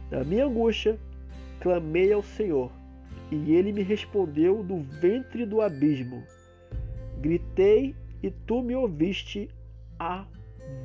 Na 0.10 0.24
minha 0.24 0.46
angústia, 0.46 0.98
clamei 1.60 2.14
ao 2.14 2.24
Senhor, 2.24 2.72
e 3.32 3.54
ele 3.54 3.72
me 3.72 3.82
respondeu 3.82 4.64
do 4.64 4.82
ventre 4.82 5.46
do 5.46 5.62
abismo. 5.62 6.24
Gritei 7.20 7.96
e 8.22 8.30
tu 8.30 8.62
me 8.62 8.76
ouviste 8.76 9.50
a 10.00 10.26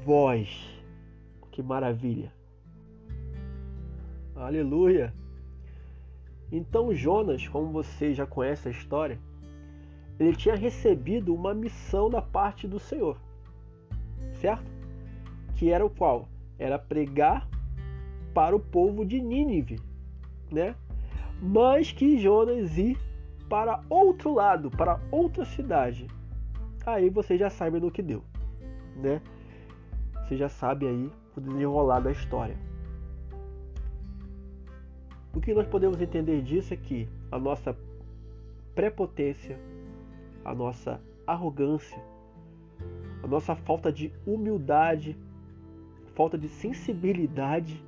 voz. 0.05 0.49
Que 1.51 1.63
maravilha! 1.63 2.33
Aleluia! 4.35 5.13
Então 6.51 6.95
Jonas, 6.95 7.47
como 7.47 7.71
você 7.71 8.15
já 8.15 8.27
conhece 8.27 8.69
a 8.69 8.71
história, 8.71 9.19
ele 10.19 10.37
tinha 10.37 10.55
recebido 10.55 11.35
uma 11.35 11.55
missão 11.55 12.11
da 12.11 12.21
parte 12.21 12.67
do 12.67 12.79
Senhor, 12.79 13.19
certo? 14.41 14.71
Que 15.57 15.71
era 15.71 15.85
o 15.85 15.91
qual? 15.91 16.29
Era 16.59 16.79
pregar 16.79 17.49
para 18.35 18.55
o 18.55 18.61
povo 18.61 19.05
de 19.05 19.21
Nínive, 19.21 19.79
né? 20.51 20.75
Mas 21.41 21.93
que 21.93 22.19
Jonas 22.19 22.77
ir 22.77 22.99
para 23.49 23.83
outro 23.89 24.35
lado, 24.35 24.71
para 24.71 25.01
outra 25.11 25.45
cidade. 25.45 26.07
Aí 26.87 27.11
você 27.11 27.37
já 27.37 27.51
sabe 27.51 27.81
no 27.81 27.91
que 27.91 28.03
deu, 28.03 28.23
né? 28.97 29.21
Você 30.23 30.37
já 30.37 30.49
sabe 30.49 30.87
aí 30.87 31.11
o 31.37 31.41
desenrolar 31.41 32.01
da 32.01 32.13
história. 32.13 32.57
O 35.35 35.41
que 35.41 35.55
nós 35.55 35.67
podemos 35.67 36.01
entender 36.01 36.43
disso 36.43 36.75
é 36.75 36.77
que 36.77 37.09
a 37.31 37.39
nossa 37.39 37.77
prepotência, 38.75 39.59
a 40.45 40.55
nossa 40.55 41.01
arrogância, 41.27 42.03
a 43.23 43.27
nossa 43.27 43.55
falta 43.55 43.93
de 43.93 44.13
humildade, 44.27 45.17
falta 46.15 46.37
de 46.37 46.49
sensibilidade, 46.49 47.85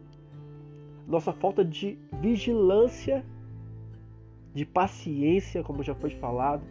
nossa 1.06 1.32
falta 1.32 1.64
de 1.64 1.98
vigilância, 2.20 3.24
de 4.54 4.64
paciência, 4.64 5.62
como 5.62 5.82
já 5.82 5.94
foi 5.94 6.10
falado, 6.10 6.62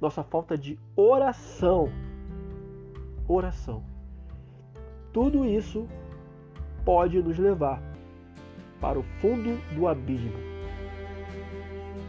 nossa 0.00 0.22
falta 0.22 0.56
de 0.56 0.78
oração. 0.94 1.90
Oração. 3.26 3.82
Tudo 5.12 5.44
isso 5.44 5.88
pode 6.84 7.20
nos 7.20 7.38
levar 7.38 7.82
para 8.80 8.98
o 8.98 9.02
fundo 9.20 9.58
do 9.74 9.88
abismo. 9.88 10.48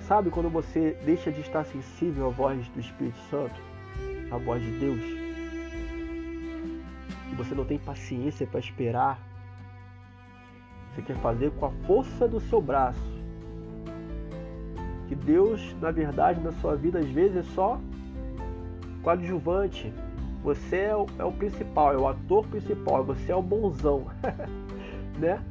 Sabe 0.02 0.30
quando 0.30 0.50
você 0.50 0.98
deixa 1.06 1.32
de 1.32 1.42
estar 1.42 1.64
sensível 1.66 2.28
à 2.28 2.30
voz 2.30 2.68
do 2.70 2.80
Espírito 2.80 3.18
Santo, 3.30 3.62
à 4.32 4.38
voz 4.38 4.62
de 4.62 4.72
Deus? 4.80 5.02
E 7.32 7.36
você 7.36 7.54
não 7.54 7.66
tem 7.66 7.78
paciência 7.78 8.48
para 8.48 8.60
esperar. 8.60 9.20
Você 10.90 11.02
quer 11.02 11.16
fazer 11.18 11.52
com 11.52 11.66
a 11.66 11.72
força 11.86 12.28
do 12.28 12.40
seu 12.40 12.62
braço. 12.62 13.19
Que 15.10 15.16
Deus, 15.16 15.76
na 15.82 15.90
verdade, 15.90 16.40
na 16.40 16.52
sua 16.62 16.76
vida, 16.76 17.00
às 17.00 17.10
vezes 17.10 17.38
é 17.38 17.44
só 17.56 17.80
coadjuvante. 19.02 19.92
Você 20.44 20.76
é 20.78 20.96
o, 20.96 21.08
é 21.18 21.24
o 21.24 21.32
principal, 21.32 21.94
é 21.94 21.98
o 21.98 22.08
ator 22.08 22.46
principal, 22.46 23.04
você 23.04 23.32
é 23.32 23.36
o 23.36 23.42
bonzão, 23.42 24.06
né? 25.18 25.44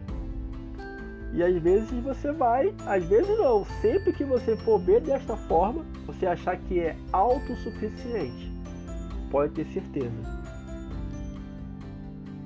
E 1.35 1.43
às 1.43 1.61
vezes 1.61 1.91
você 1.91 2.31
vai, 2.31 2.73
às 2.87 3.05
vezes 3.05 3.37
não, 3.37 3.65
sempre 3.83 4.13
que 4.13 4.25
você 4.25 4.57
for 4.59 4.79
ver 4.79 5.01
desta 5.01 5.37
forma, 5.37 5.85
você 6.07 6.25
achar 6.25 6.57
que 6.57 6.79
é 6.79 6.97
autossuficiente, 7.13 8.53
pode 9.29 9.55
ter 9.55 9.67
certeza. 9.67 10.39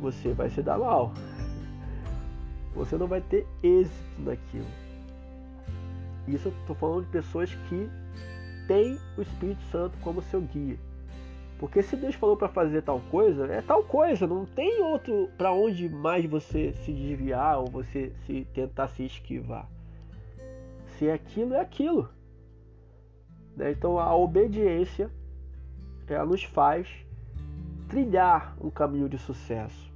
Você 0.00 0.32
vai 0.32 0.48
se 0.48 0.62
dar 0.62 0.78
mal. 0.78 1.12
Você 2.74 2.96
não 2.96 3.06
vai 3.06 3.20
ter 3.20 3.46
êxito 3.62 3.94
naquilo. 4.18 4.81
Isso 6.26 6.48
eu 6.48 6.52
estou 6.52 6.76
falando 6.76 7.04
de 7.04 7.10
pessoas 7.10 7.54
que 7.68 7.90
têm 8.66 8.98
o 9.16 9.22
Espírito 9.22 9.62
Santo 9.64 9.96
como 10.00 10.22
seu 10.22 10.40
guia. 10.40 10.78
Porque 11.58 11.82
se 11.82 11.96
Deus 11.96 12.14
falou 12.14 12.36
para 12.36 12.48
fazer 12.48 12.82
tal 12.82 13.00
coisa, 13.10 13.46
é 13.46 13.62
tal 13.62 13.84
coisa, 13.84 14.26
não 14.26 14.44
tem 14.44 14.82
outro 14.82 15.30
para 15.38 15.52
onde 15.52 15.88
mais 15.88 16.24
você 16.24 16.72
se 16.72 16.92
desviar 16.92 17.58
ou 17.58 17.66
você 17.66 18.12
se 18.26 18.44
tentar 18.52 18.88
se 18.88 19.04
esquivar. 19.04 19.68
Se 20.98 21.06
é 21.06 21.12
aquilo, 21.12 21.54
é 21.54 21.60
aquilo. 21.60 22.08
Né? 23.56 23.70
Então 23.70 23.98
a 23.98 24.14
obediência 24.16 25.10
ela 26.08 26.26
nos 26.26 26.42
faz 26.42 26.88
trilhar 27.88 28.56
um 28.60 28.70
caminho 28.70 29.08
de 29.08 29.18
sucesso. 29.18 29.92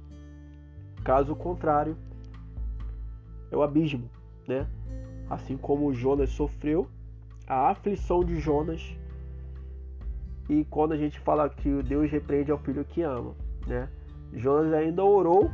Caso 1.03 1.35
contrário, 1.35 1.97
é 3.51 3.55
o 3.55 3.61
abismo, 3.61 4.09
né? 4.47 4.67
Assim 5.29 5.57
como 5.57 5.93
Jonas 5.93 6.29
sofreu, 6.29 6.87
a 7.47 7.69
aflição 7.69 8.23
de 8.23 8.39
Jonas 8.39 8.81
e 10.49 10.63
quando 10.65 10.93
a 10.93 10.97
gente 10.97 11.19
fala 11.19 11.49
que 11.49 11.83
Deus 11.83 12.09
repreende 12.09 12.51
ao 12.51 12.57
filho 12.57 12.85
que 12.85 13.01
ama, 13.01 13.35
né? 13.65 13.89
Jonas 14.33 14.73
ainda 14.73 15.03
orou, 15.03 15.49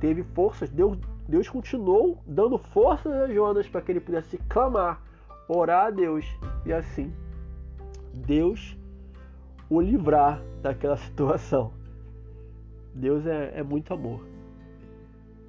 teve 0.00 0.22
forças, 0.22 0.68
Deus, 0.70 0.98
Deus 1.28 1.48
continuou 1.48 2.18
dando 2.26 2.58
forças 2.58 3.12
a 3.12 3.32
Jonas 3.32 3.68
para 3.68 3.80
que 3.82 3.92
ele 3.92 4.00
pudesse 4.00 4.38
clamar, 4.48 5.00
orar 5.48 5.86
a 5.86 5.90
Deus 5.90 6.24
e 6.64 6.72
assim 6.72 7.12
Deus 8.12 8.76
o 9.68 9.80
livrar 9.80 10.42
daquela 10.62 10.96
situação. 10.98 11.72
Deus 12.94 13.26
é, 13.26 13.58
é 13.58 13.62
muito 13.62 13.92
amor. 13.92 14.35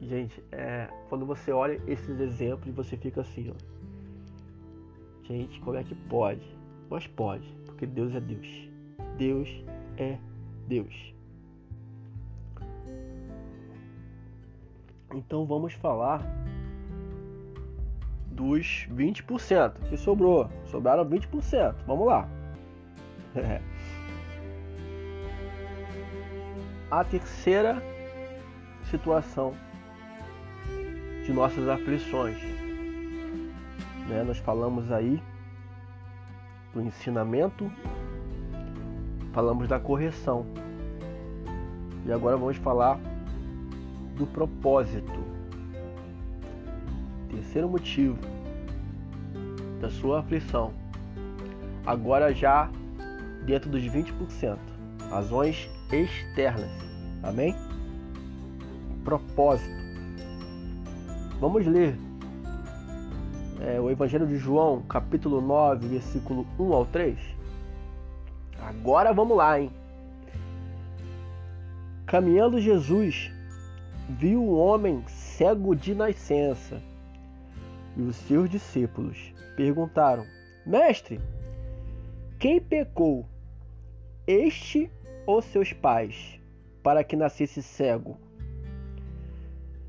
Gente, 0.01 0.43
é, 0.51 0.87
quando 1.09 1.25
você 1.25 1.51
olha 1.51 1.81
esses 1.87 2.19
exemplos, 2.19 2.73
você 2.75 2.95
fica 2.95 3.21
assim, 3.21 3.51
ó. 3.51 3.55
Gente, 5.23 5.59
como 5.61 5.75
é 5.75 5.83
que 5.83 5.95
pode? 5.95 6.55
Mas 6.89 7.07
pode, 7.07 7.47
porque 7.65 7.85
Deus 7.85 8.13
é 8.13 8.19
Deus. 8.19 8.69
Deus 9.17 9.49
é 9.97 10.17
Deus. 10.67 11.13
Então 15.13 15.45
vamos 15.45 15.73
falar 15.73 16.21
dos 18.31 18.87
20% 18.91 19.89
que 19.89 19.97
sobrou. 19.97 20.49
Sobraram 20.65 21.03
20%. 21.05 21.75
Vamos 21.87 22.05
lá. 22.05 22.29
A 26.89 27.03
terceira 27.03 27.81
situação 28.85 29.53
de 31.28 31.34
nossas 31.34 31.67
aflições. 31.67 32.41
Né? 34.07 34.23
Nós 34.25 34.39
falamos 34.39 34.91
aí 34.91 35.21
do 36.73 36.82
ensinamento 36.82 37.69
falamos 39.38 39.67
da 39.67 39.80
correção. 39.80 40.47
E 42.03 42.11
agora 42.11 42.36
vamos 42.36 42.57
falar 42.57 42.99
do 44.15 44.25
propósito. 44.25 45.13
Terceiro 47.30 47.69
motivo 47.69 48.17
da 49.80 49.91
sua 49.91 50.21
aflição. 50.21 50.73
Agora 51.86 52.34
já 52.34 52.67
dentro 53.45 53.69
dos 53.69 53.84
20%. 53.84 54.57
Razões 55.11 55.69
externas. 55.91 56.71
Amém? 57.21 57.55
Propósito. 59.03 59.86
Vamos 61.39 61.67
ler 61.67 61.95
é, 63.61 63.79
o 63.79 63.91
Evangelho 63.91 64.25
de 64.25 64.38
João, 64.38 64.81
capítulo 64.81 65.39
9, 65.39 65.88
versículo 65.88 66.47
1 66.59 66.73
ao 66.73 66.83
3. 66.88 67.15
Agora 68.59 69.13
vamos 69.13 69.38
lá, 69.38 69.61
hein? 69.61 69.71
Caminhando 72.07 72.59
Jesus 72.59 73.31
viu 74.09 74.41
um 74.41 74.57
homem 74.57 75.03
cego 75.07 75.75
de 75.75 75.93
nascença. 75.93 76.81
E 77.95 78.01
os 78.01 78.15
seus 78.15 78.49
discípulos 78.49 79.31
perguntaram: 79.55 80.25
Mestre, 80.65 81.19
quem 82.39 82.59
pecou, 82.59 83.27
este 84.25 84.89
ou 85.27 85.39
seus 85.41 85.71
pais, 85.71 86.39
para 86.81 87.03
que 87.03 87.15
nascesse 87.15 87.61
cego? 87.61 88.17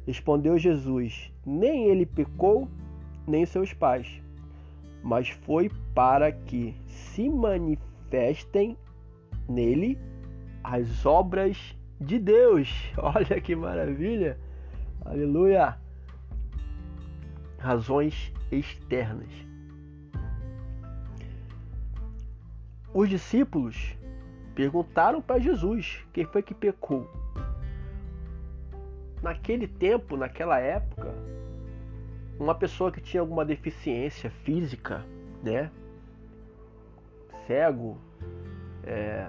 Respondeu 0.06 0.58
Jesus: 0.58 1.30
Nem 1.50 1.88
ele 1.88 2.04
pecou, 2.04 2.68
nem 3.26 3.46
seus 3.46 3.72
pais, 3.72 4.22
mas 5.02 5.30
foi 5.30 5.70
para 5.94 6.30
que 6.30 6.74
se 6.86 7.26
manifestem 7.26 8.76
nele 9.48 9.98
as 10.62 11.06
obras 11.06 11.74
de 11.98 12.18
Deus. 12.18 12.70
Olha 12.98 13.40
que 13.40 13.56
maravilha! 13.56 14.38
Aleluia! 15.06 15.78
Razões 17.58 18.30
externas. 18.52 19.32
Os 22.92 23.08
discípulos 23.08 23.96
perguntaram 24.54 25.22
para 25.22 25.38
Jesus 25.38 26.04
quem 26.12 26.26
foi 26.26 26.42
que 26.42 26.52
pecou. 26.52 27.10
Naquele 29.22 29.66
tempo, 29.66 30.16
naquela 30.16 30.58
época, 30.58 31.14
uma 32.38 32.54
pessoa 32.54 32.92
que 32.92 33.00
tinha 33.00 33.20
alguma 33.20 33.44
deficiência 33.44 34.30
física, 34.30 35.04
né? 35.42 35.70
Cego, 37.46 37.98
é, 38.84 39.28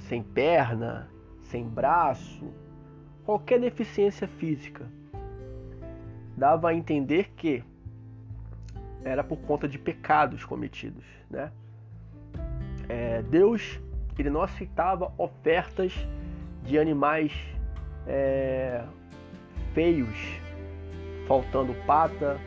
sem 0.00 0.22
perna, 0.22 1.08
sem 1.42 1.68
braço, 1.68 2.52
qualquer 3.24 3.60
deficiência 3.60 4.26
física, 4.26 4.86
dava 6.36 6.70
a 6.70 6.74
entender 6.74 7.30
que 7.36 7.62
era 9.04 9.22
por 9.22 9.38
conta 9.38 9.68
de 9.68 9.78
pecados 9.78 10.44
cometidos, 10.44 11.04
né? 11.30 11.52
É, 12.88 13.22
Deus 13.22 13.80
ele 14.20 14.30
não 14.30 14.42
aceitava 14.42 15.12
ofertas 15.16 15.94
de 16.64 16.78
animais 16.78 17.32
é, 18.06 18.82
feios, 19.74 20.38
faltando 21.26 21.74
pata 21.86 22.38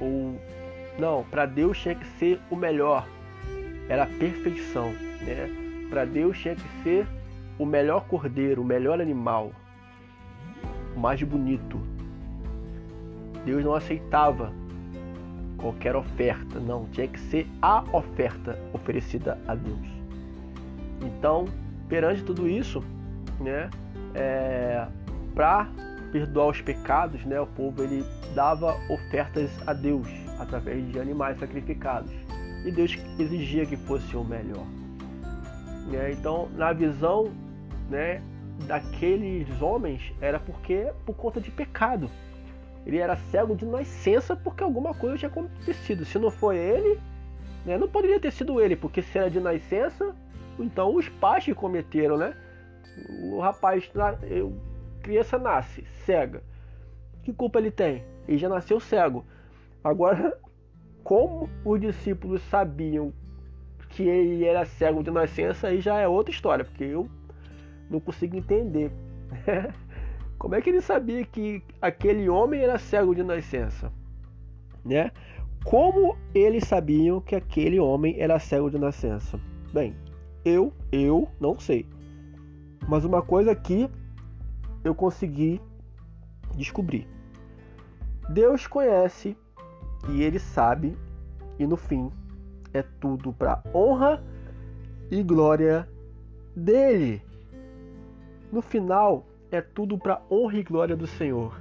ou 0.00 0.38
não, 0.98 1.24
para 1.24 1.46
Deus 1.46 1.78
tinha 1.78 1.94
que 1.94 2.06
ser 2.18 2.40
o 2.50 2.56
melhor, 2.56 3.06
era 3.88 4.04
a 4.04 4.06
perfeição, 4.06 4.92
né? 5.22 5.48
Para 5.90 6.04
Deus 6.04 6.38
tinha 6.38 6.54
que 6.54 6.82
ser 6.82 7.06
o 7.58 7.66
melhor 7.66 8.06
cordeiro, 8.06 8.62
o 8.62 8.64
melhor 8.64 9.00
animal, 9.00 9.52
o 10.96 11.00
mais 11.00 11.22
bonito. 11.22 11.80
Deus 13.44 13.64
não 13.64 13.74
aceitava 13.74 14.52
qualquer 15.58 15.96
oferta, 15.96 16.58
não, 16.60 16.86
tinha 16.86 17.08
que 17.08 17.18
ser 17.18 17.46
a 17.60 17.82
oferta 17.92 18.58
oferecida 18.72 19.38
a 19.46 19.54
Deus. 19.54 19.88
Então, 21.02 21.46
perante 21.88 22.22
tudo 22.22 22.48
isso, 22.48 22.82
né, 23.40 23.68
é, 24.14 24.86
para 25.34 25.68
perdoar 26.12 26.48
os 26.48 26.60
pecados, 26.60 27.24
né, 27.24 27.40
o 27.40 27.46
povo 27.46 27.82
ele 27.82 28.04
dava 28.34 28.76
ofertas 28.88 29.50
a 29.66 29.72
Deus 29.72 30.08
através 30.38 30.86
de 30.92 30.98
animais 30.98 31.38
sacrificados 31.38 32.12
e 32.64 32.70
Deus 32.70 32.96
exigia 33.18 33.66
que 33.66 33.76
fosse 33.76 34.16
o 34.16 34.24
melhor. 34.24 34.64
Né? 35.86 36.12
Então, 36.12 36.48
na 36.54 36.72
visão 36.72 37.30
né, 37.90 38.22
daqueles 38.66 39.60
homens, 39.60 40.12
era 40.20 40.38
porque 40.38 40.92
por 41.04 41.14
conta 41.14 41.40
de 41.40 41.50
pecado. 41.50 42.08
Ele 42.86 42.98
era 42.98 43.16
cego 43.30 43.54
de 43.56 43.64
nascença 43.64 44.36
porque 44.36 44.62
alguma 44.62 44.94
coisa 44.94 45.16
tinha 45.16 45.30
acontecido. 45.30 46.04
Se 46.04 46.18
não 46.18 46.30
foi 46.30 46.56
ele, 46.58 46.98
né, 47.64 47.78
não 47.78 47.88
poderia 47.88 48.20
ter 48.20 48.30
sido 48.30 48.60
ele, 48.60 48.76
porque 48.76 49.02
se 49.02 49.18
era 49.18 49.30
de 49.30 49.40
nascença, 49.40 50.14
então 50.58 50.94
os 50.94 51.08
pais 51.08 51.44
que 51.44 51.54
cometeram, 51.54 52.16
né? 52.16 52.34
O 53.30 53.40
rapaz, 53.40 53.90
criança 55.02 55.38
nasce 55.38 55.84
cega. 56.04 56.42
Que 57.22 57.32
culpa 57.32 57.58
ele 57.58 57.70
tem? 57.70 58.04
Ele 58.28 58.38
já 58.38 58.48
nasceu 58.48 58.80
cego. 58.80 59.24
Agora, 59.82 60.38
como 61.02 61.48
os 61.64 61.80
discípulos 61.80 62.42
sabiam 62.42 63.12
que 63.90 64.02
ele 64.02 64.44
era 64.44 64.64
cego 64.64 65.02
de 65.02 65.10
nascença, 65.10 65.68
aí 65.68 65.80
já 65.80 65.98
é 65.98 66.08
outra 66.08 66.32
história, 66.32 66.64
porque 66.64 66.84
eu 66.84 67.08
não 67.88 68.00
consigo 68.00 68.36
entender. 68.36 68.90
Como 70.38 70.54
é 70.54 70.60
que 70.60 70.68
ele 70.68 70.80
sabia 70.80 71.24
que 71.24 71.62
aquele 71.80 72.28
homem 72.28 72.60
era 72.60 72.78
cego 72.78 73.14
de 73.14 73.22
nascença? 73.22 73.90
Né? 74.84 75.10
Como 75.64 76.16
eles 76.34 76.64
sabiam 76.64 77.20
que 77.20 77.34
aquele 77.34 77.80
homem 77.80 78.20
era 78.20 78.38
cego 78.38 78.70
de 78.70 78.78
nascença? 78.78 79.40
Bem, 79.72 79.96
eu, 80.44 80.72
eu 80.92 81.28
não 81.40 81.58
sei. 81.58 81.86
Mas 82.88 83.04
uma 83.04 83.22
coisa 83.22 83.54
que 83.54 83.88
eu 84.82 84.94
consegui 84.94 85.60
descobrir. 86.56 87.08
Deus 88.28 88.66
conhece 88.66 89.36
e 90.08 90.22
ele 90.22 90.38
sabe 90.38 90.96
e 91.58 91.66
no 91.66 91.76
fim 91.76 92.10
é 92.72 92.82
tudo 92.82 93.32
para 93.32 93.62
honra 93.74 94.22
e 95.10 95.22
glória 95.22 95.88
dele. 96.54 97.22
No 98.52 98.60
final 98.60 99.26
é 99.50 99.60
tudo 99.60 99.98
para 99.98 100.22
honra 100.30 100.58
e 100.58 100.62
glória 100.62 100.96
do 100.96 101.06
Senhor. 101.06 101.60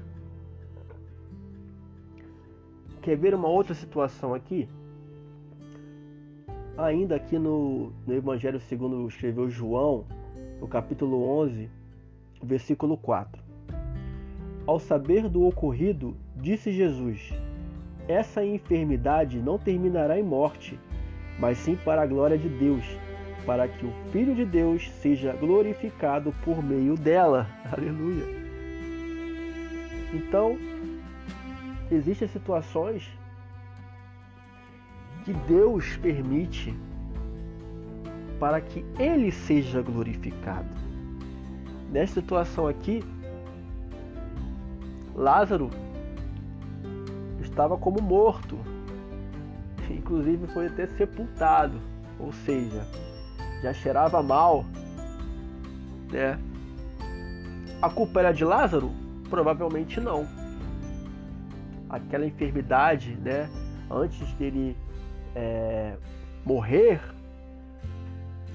Quer 3.02 3.18
ver 3.18 3.36
uma 3.36 3.48
outra 3.48 3.74
situação 3.74 4.34
aqui? 4.34 4.68
Ainda 6.78 7.16
aqui 7.16 7.38
no, 7.38 7.92
no 8.08 8.14
Evangelho 8.14 8.60
segundo 8.62 9.08
escreveu 9.08 9.50
João, 9.50 10.06
no 10.64 10.70
capítulo 10.70 11.28
11, 11.42 11.70
versículo 12.42 12.96
4. 12.96 13.44
Ao 14.66 14.80
saber 14.80 15.28
do 15.28 15.46
ocorrido, 15.46 16.16
disse 16.38 16.72
Jesus: 16.72 17.34
Essa 18.08 18.46
enfermidade 18.46 19.40
não 19.40 19.60
terminará 19.60 20.18
em 20.18 20.24
morte, 20.24 20.80
mas 21.38 21.58
sim 21.58 21.76
para 21.76 22.02
a 22.02 22.06
glória 22.06 22.38
de 22.38 22.48
Deus, 22.48 22.86
para 23.46 23.68
que 23.68 23.86
o 23.86 23.92
Filho 24.14 24.34
de 24.34 24.46
Deus 24.46 24.90
seja 25.02 25.34
glorificado 25.34 26.34
por 26.46 26.64
meio 26.64 26.96
dela. 26.96 27.46
Aleluia. 27.70 28.24
Então, 30.14 30.58
existem 31.92 32.30
situações 32.30 33.12
que 35.26 35.34
Deus 35.34 35.98
permite 35.98 36.74
para 38.44 38.60
que 38.60 38.84
ele 39.00 39.32
seja 39.32 39.82
glorificado. 39.82 40.68
Nesta 41.90 42.20
situação 42.20 42.68
aqui, 42.68 43.02
Lázaro 45.16 45.70
estava 47.40 47.78
como 47.78 48.02
morto, 48.02 48.60
inclusive 49.90 50.46
foi 50.48 50.68
até 50.68 50.88
sepultado, 50.88 51.80
ou 52.20 52.34
seja, 52.34 52.86
já 53.62 53.72
cheirava 53.72 54.22
mal, 54.22 54.66
né? 56.12 56.38
A 57.82 57.90
culpa 57.90 58.20
era 58.20 58.34
de 58.34 58.44
Lázaro? 58.44 58.92
Provavelmente 59.30 60.02
não. 60.02 60.28
Aquela 61.90 62.26
enfermidade, 62.26 63.16
né? 63.22 63.50
Antes 63.90 64.34
dele 64.34 64.76
é, 65.34 65.96
morrer, 66.44 67.00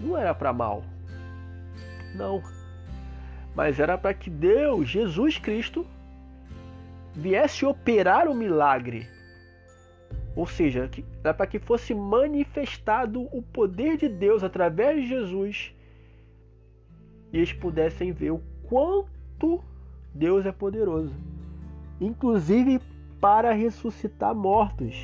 não 0.00 0.16
era 0.16 0.34
para 0.34 0.52
mal, 0.52 0.82
não, 2.14 2.42
mas 3.54 3.78
era 3.78 3.98
para 3.98 4.14
que 4.14 4.30
Deus, 4.30 4.88
Jesus 4.88 5.38
Cristo, 5.38 5.86
viesse 7.14 7.64
operar 7.66 8.28
o 8.28 8.34
milagre. 8.34 9.06
Ou 10.36 10.46
seja, 10.46 10.88
era 11.24 11.34
para 11.34 11.46
que 11.46 11.58
fosse 11.58 11.92
manifestado 11.92 13.22
o 13.36 13.42
poder 13.42 13.96
de 13.96 14.08
Deus 14.08 14.44
através 14.44 15.02
de 15.02 15.08
Jesus 15.08 15.74
e 17.32 17.38
eles 17.38 17.52
pudessem 17.52 18.12
ver 18.12 18.30
o 18.30 18.42
quanto 18.68 19.62
Deus 20.14 20.46
é 20.46 20.52
poderoso, 20.52 21.14
inclusive 22.00 22.80
para 23.20 23.52
ressuscitar 23.52 24.34
mortos. 24.34 24.94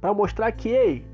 Para 0.00 0.14
mostrar 0.14 0.50
que, 0.52 0.68
ei, 0.68 1.04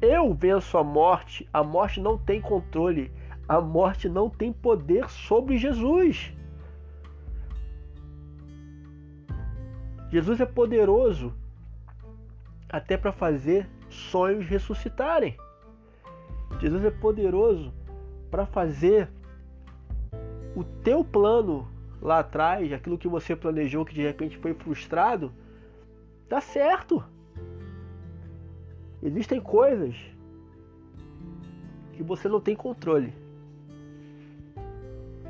eu 0.00 0.32
venço 0.32 0.78
a 0.78 0.84
morte, 0.84 1.48
a 1.52 1.62
morte 1.62 2.00
não 2.00 2.16
tem 2.16 2.40
controle, 2.40 3.12
a 3.48 3.60
morte 3.60 4.08
não 4.08 4.30
tem 4.30 4.52
poder 4.52 5.08
sobre 5.10 5.58
Jesus. 5.58 6.32
Jesus 10.10 10.40
é 10.40 10.46
poderoso 10.46 11.32
até 12.68 12.96
para 12.96 13.12
fazer 13.12 13.68
sonhos 13.88 14.46
ressuscitarem. 14.46 15.36
Jesus 16.60 16.84
é 16.84 16.90
poderoso 16.90 17.72
para 18.30 18.46
fazer 18.46 19.08
o 20.54 20.64
teu 20.64 21.04
plano 21.04 21.68
lá 22.00 22.20
atrás, 22.20 22.72
aquilo 22.72 22.98
que 22.98 23.08
você 23.08 23.36
planejou 23.36 23.84
que 23.84 23.94
de 23.94 24.02
repente 24.02 24.38
foi 24.38 24.54
frustrado, 24.54 25.32
dá 26.28 26.40
certo. 26.40 27.04
Existem 29.02 29.40
coisas 29.40 29.94
que 31.92 32.02
você 32.02 32.28
não 32.28 32.40
tem 32.40 32.54
controle. 32.54 33.12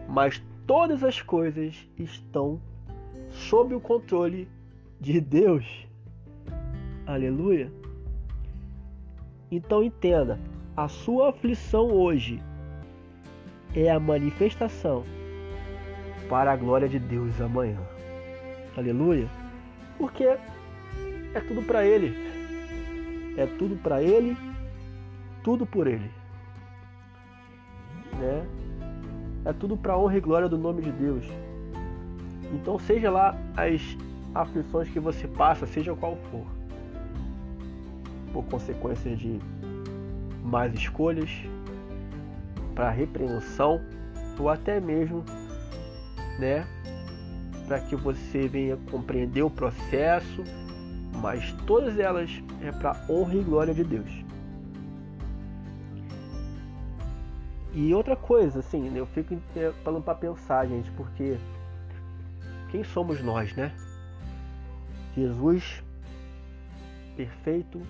Mas 0.08 0.42
todas 0.66 1.04
as 1.04 1.22
coisas 1.22 1.88
estão 1.96 2.60
sob 3.30 3.74
o 3.74 3.80
controle 3.80 4.48
de 5.00 5.20
Deus. 5.20 5.64
Aleluia. 7.06 7.72
Então 9.50 9.82
entenda, 9.82 10.38
a 10.76 10.88
sua 10.88 11.30
aflição 11.30 11.90
hoje 11.90 12.42
é 13.74 13.90
a 13.90 13.98
manifestação 14.00 15.04
para 16.28 16.52
a 16.52 16.56
glória 16.56 16.88
de 16.88 16.98
Deus 16.98 17.40
amanhã. 17.40 17.78
Aleluia. 18.76 19.28
Porque 19.98 20.24
é 20.24 21.40
tudo 21.46 21.62
para 21.62 21.84
ele. 21.84 22.29
É 23.36 23.46
tudo 23.46 23.76
para 23.76 24.02
ele, 24.02 24.36
tudo 25.42 25.66
por 25.66 25.86
ele. 25.86 26.10
Né? 28.18 28.46
É 29.44 29.52
tudo 29.52 29.76
para 29.76 29.96
honra 29.96 30.16
e 30.16 30.20
glória 30.20 30.48
do 30.48 30.58
nome 30.58 30.82
de 30.82 30.92
Deus. 30.92 31.26
Então, 32.52 32.78
seja 32.78 33.10
lá 33.10 33.36
as 33.56 33.96
aflições 34.34 34.88
que 34.88 35.00
você 35.00 35.26
passa, 35.28 35.66
seja 35.66 35.94
qual 35.94 36.16
for, 36.30 36.46
por 38.32 38.44
consequência 38.44 39.14
de 39.16 39.38
más 40.44 40.72
escolhas, 40.74 41.30
para 42.74 42.90
repreensão, 42.90 43.80
ou 44.38 44.48
até 44.48 44.80
mesmo, 44.80 45.22
né, 46.38 46.66
para 47.66 47.78
que 47.80 47.94
você 47.94 48.48
venha 48.48 48.76
compreender 48.90 49.42
o 49.42 49.50
processo, 49.50 50.42
mas 51.16 51.52
todas 51.66 51.98
elas 51.98 52.30
é 52.62 52.72
para 52.72 52.96
honra 53.08 53.34
e 53.34 53.42
glória 53.42 53.74
de 53.74 53.84
Deus. 53.84 54.10
E 57.72 57.94
outra 57.94 58.16
coisa, 58.16 58.58
assim, 58.60 58.96
eu 58.96 59.06
fico 59.06 59.36
falando 59.84 60.02
para 60.02 60.14
pensar, 60.14 60.66
gente, 60.66 60.90
porque 60.92 61.38
quem 62.70 62.82
somos 62.82 63.22
nós, 63.22 63.54
né? 63.54 63.72
Jesus, 65.14 65.82
perfeito, 67.16 67.80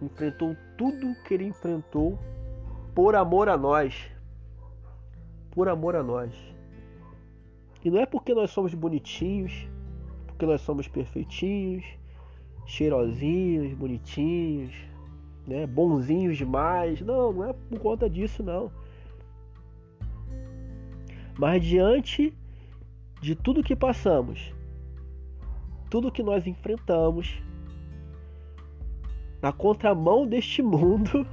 enfrentou 0.00 0.56
tudo 0.76 1.14
que 1.24 1.34
ele 1.34 1.46
enfrentou 1.46 2.18
por 2.94 3.16
amor 3.16 3.48
a 3.48 3.56
nós. 3.56 4.10
Por 5.50 5.68
amor 5.68 5.96
a 5.96 6.02
nós. 6.02 6.32
E 7.84 7.90
não 7.90 7.98
é 7.98 8.06
porque 8.06 8.34
nós 8.34 8.50
somos 8.50 8.72
bonitinhos, 8.72 9.68
porque 10.42 10.46
nós 10.46 10.60
somos 10.62 10.88
perfeitinhos, 10.88 11.84
cheirosinhos, 12.66 13.72
bonitinhos, 13.74 14.74
né, 15.46 15.68
bonzinhos 15.68 16.36
demais. 16.36 17.00
Não, 17.00 17.32
não 17.32 17.48
é 17.48 17.52
por 17.52 17.78
conta 17.78 18.10
disso 18.10 18.42
não. 18.42 18.72
Mas 21.38 21.64
diante 21.64 22.36
de 23.20 23.36
tudo 23.36 23.62
que 23.62 23.76
passamos, 23.76 24.52
tudo 25.88 26.10
que 26.10 26.24
nós 26.24 26.44
enfrentamos, 26.44 27.40
na 29.40 29.52
contramão 29.52 30.26
deste 30.26 30.60
mundo, 30.60 31.24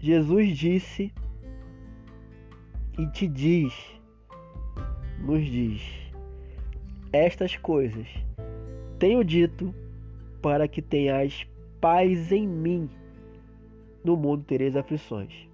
Jesus 0.00 0.58
disse 0.58 1.14
e 2.98 3.06
te 3.06 3.28
diz, 3.28 3.72
nos 5.20 5.44
diz, 5.44 6.03
estas 7.14 7.56
coisas 7.56 8.08
tenho 8.98 9.22
dito 9.22 9.72
para 10.42 10.66
que 10.66 10.82
tenhas 10.82 11.46
paz 11.80 12.32
em 12.32 12.46
mim. 12.46 12.90
No 14.02 14.16
mundo 14.16 14.42
tereis 14.42 14.74
aflições, 14.74 15.48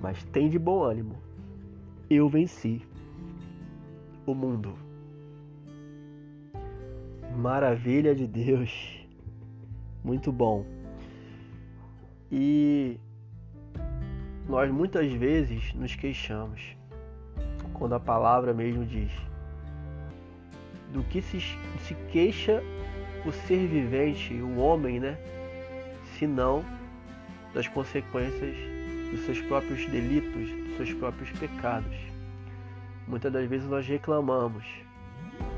mas 0.00 0.22
tem 0.26 0.48
de 0.48 0.60
bom 0.60 0.84
ânimo. 0.84 1.16
Eu 2.08 2.28
venci 2.28 2.80
o 4.24 4.32
mundo. 4.32 4.74
Maravilha 7.36 8.14
de 8.14 8.26
Deus. 8.28 9.04
Muito 10.04 10.30
bom. 10.30 10.64
E 12.30 12.96
nós 14.48 14.70
muitas 14.70 15.12
vezes 15.12 15.74
nos 15.74 15.96
queixamos 15.96 16.76
quando 17.74 17.94
a 17.94 18.00
palavra 18.00 18.54
mesmo 18.54 18.84
diz 18.84 19.25
do 20.92 21.02
que 21.04 21.20
se, 21.20 21.40
se 21.40 21.94
queixa 22.10 22.62
o 23.24 23.32
ser 23.32 23.66
vivente, 23.66 24.34
o 24.34 24.58
homem, 24.58 25.00
né? 25.00 25.16
senão 26.18 26.64
das 27.52 27.66
consequências 27.68 28.56
dos 29.10 29.20
seus 29.24 29.40
próprios 29.42 29.86
delitos, 29.86 30.48
dos 30.48 30.76
seus 30.76 30.92
próprios 30.94 31.30
pecados. 31.38 31.96
Muitas 33.06 33.32
das 33.32 33.48
vezes 33.48 33.68
nós 33.68 33.86
reclamamos. 33.86 34.64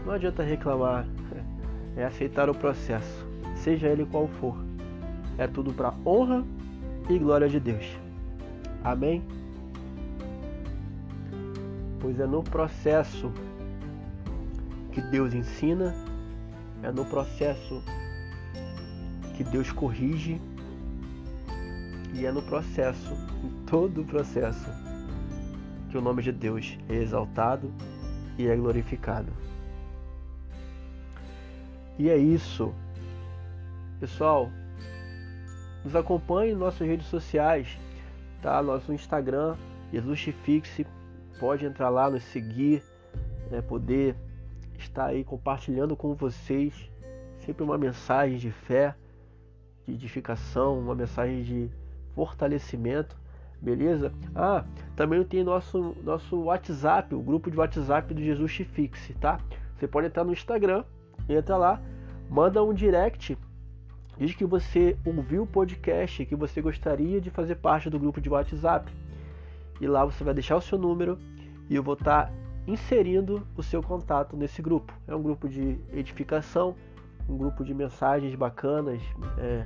Não 0.04 0.12
adianta 0.12 0.42
reclamar, 0.42 1.06
é 1.96 2.04
aceitar 2.04 2.48
o 2.48 2.54
processo, 2.54 3.26
seja 3.56 3.88
ele 3.88 4.06
qual 4.06 4.28
for. 4.40 4.56
É 5.36 5.46
tudo 5.46 5.72
para 5.72 5.94
honra 6.04 6.44
e 7.08 7.18
glória 7.18 7.48
de 7.48 7.60
Deus. 7.60 7.84
Amém? 8.84 9.22
Pois 12.00 12.18
é 12.20 12.26
no 12.26 12.42
processo 12.42 13.32
que 14.92 15.00
Deus 15.00 15.34
ensina, 15.34 15.94
é 16.82 16.90
no 16.90 17.04
processo 17.04 17.82
que 19.36 19.44
Deus 19.44 19.70
corrige 19.70 20.40
e 22.14 22.26
é 22.26 22.32
no 22.32 22.42
processo, 22.42 23.14
em 23.44 23.66
todo 23.66 24.00
o 24.00 24.04
processo, 24.04 24.68
que 25.90 25.98
o 25.98 26.00
nome 26.00 26.22
de 26.22 26.32
Deus 26.32 26.76
é 26.88 26.94
exaltado 26.94 27.72
e 28.36 28.46
é 28.48 28.56
glorificado. 28.56 29.32
E 31.98 32.08
é 32.08 32.16
isso. 32.16 32.72
Pessoal, 34.00 34.50
nos 35.84 35.94
acompanhe 35.94 36.52
em 36.52 36.56
nossas 36.56 36.86
redes 36.86 37.06
sociais, 37.06 37.78
tá? 38.40 38.62
Nosso 38.62 38.92
Instagram, 38.92 39.56
Jesusfixe, 39.92 40.86
pode 41.38 41.64
entrar 41.64 41.88
lá, 41.88 42.10
nos 42.10 42.22
seguir, 42.24 42.82
né? 43.50 43.60
poder 43.60 44.14
estar 44.78 45.06
aí 45.06 45.24
compartilhando 45.24 45.96
com 45.96 46.14
vocês 46.14 46.90
sempre 47.48 47.64
uma 47.64 47.78
mensagem 47.78 48.36
de 48.36 48.50
fé 48.50 48.94
de 49.86 49.94
edificação, 49.94 50.78
uma 50.78 50.94
mensagem 50.94 51.42
de 51.42 51.70
fortalecimento, 52.14 53.16
beleza? 53.60 54.12
Ah, 54.34 54.64
também 54.94 55.24
tem 55.24 55.42
nosso 55.42 55.96
nosso 56.04 56.36
WhatsApp, 56.42 57.14
o 57.14 57.22
grupo 57.22 57.50
de 57.50 57.56
WhatsApp 57.56 58.12
do 58.12 58.20
Jesus 58.20 58.52
Fixe, 58.52 59.14
tá? 59.14 59.40
Você 59.76 59.88
pode 59.88 60.08
entrar 60.08 60.24
no 60.24 60.32
Instagram, 60.32 60.84
entra 61.28 61.56
lá, 61.56 61.80
manda 62.28 62.62
um 62.62 62.74
direct, 62.74 63.38
diz 64.18 64.34
que 64.34 64.44
você 64.44 64.96
ouviu 65.04 65.44
o 65.44 65.46
podcast, 65.46 66.26
que 66.26 66.36
você 66.36 66.60
gostaria 66.60 67.20
de 67.20 67.30
fazer 67.30 67.54
parte 67.54 67.88
do 67.88 67.98
grupo 67.98 68.20
de 68.20 68.28
WhatsApp. 68.28 68.92
E 69.80 69.86
lá 69.86 70.04
você 70.04 70.22
vai 70.24 70.34
deixar 70.34 70.56
o 70.56 70.60
seu 70.60 70.76
número 70.76 71.18
e 71.70 71.74
eu 71.76 71.82
vou 71.82 71.94
estar 71.94 72.26
tá 72.26 72.32
inserindo 72.68 73.46
o 73.56 73.62
seu 73.62 73.82
contato 73.82 74.36
nesse 74.36 74.60
grupo. 74.60 74.92
É 75.08 75.16
um 75.16 75.22
grupo 75.22 75.48
de 75.48 75.80
edificação, 75.90 76.76
um 77.26 77.36
grupo 77.36 77.64
de 77.64 77.72
mensagens 77.72 78.34
bacanas, 78.34 79.00
é, 79.38 79.64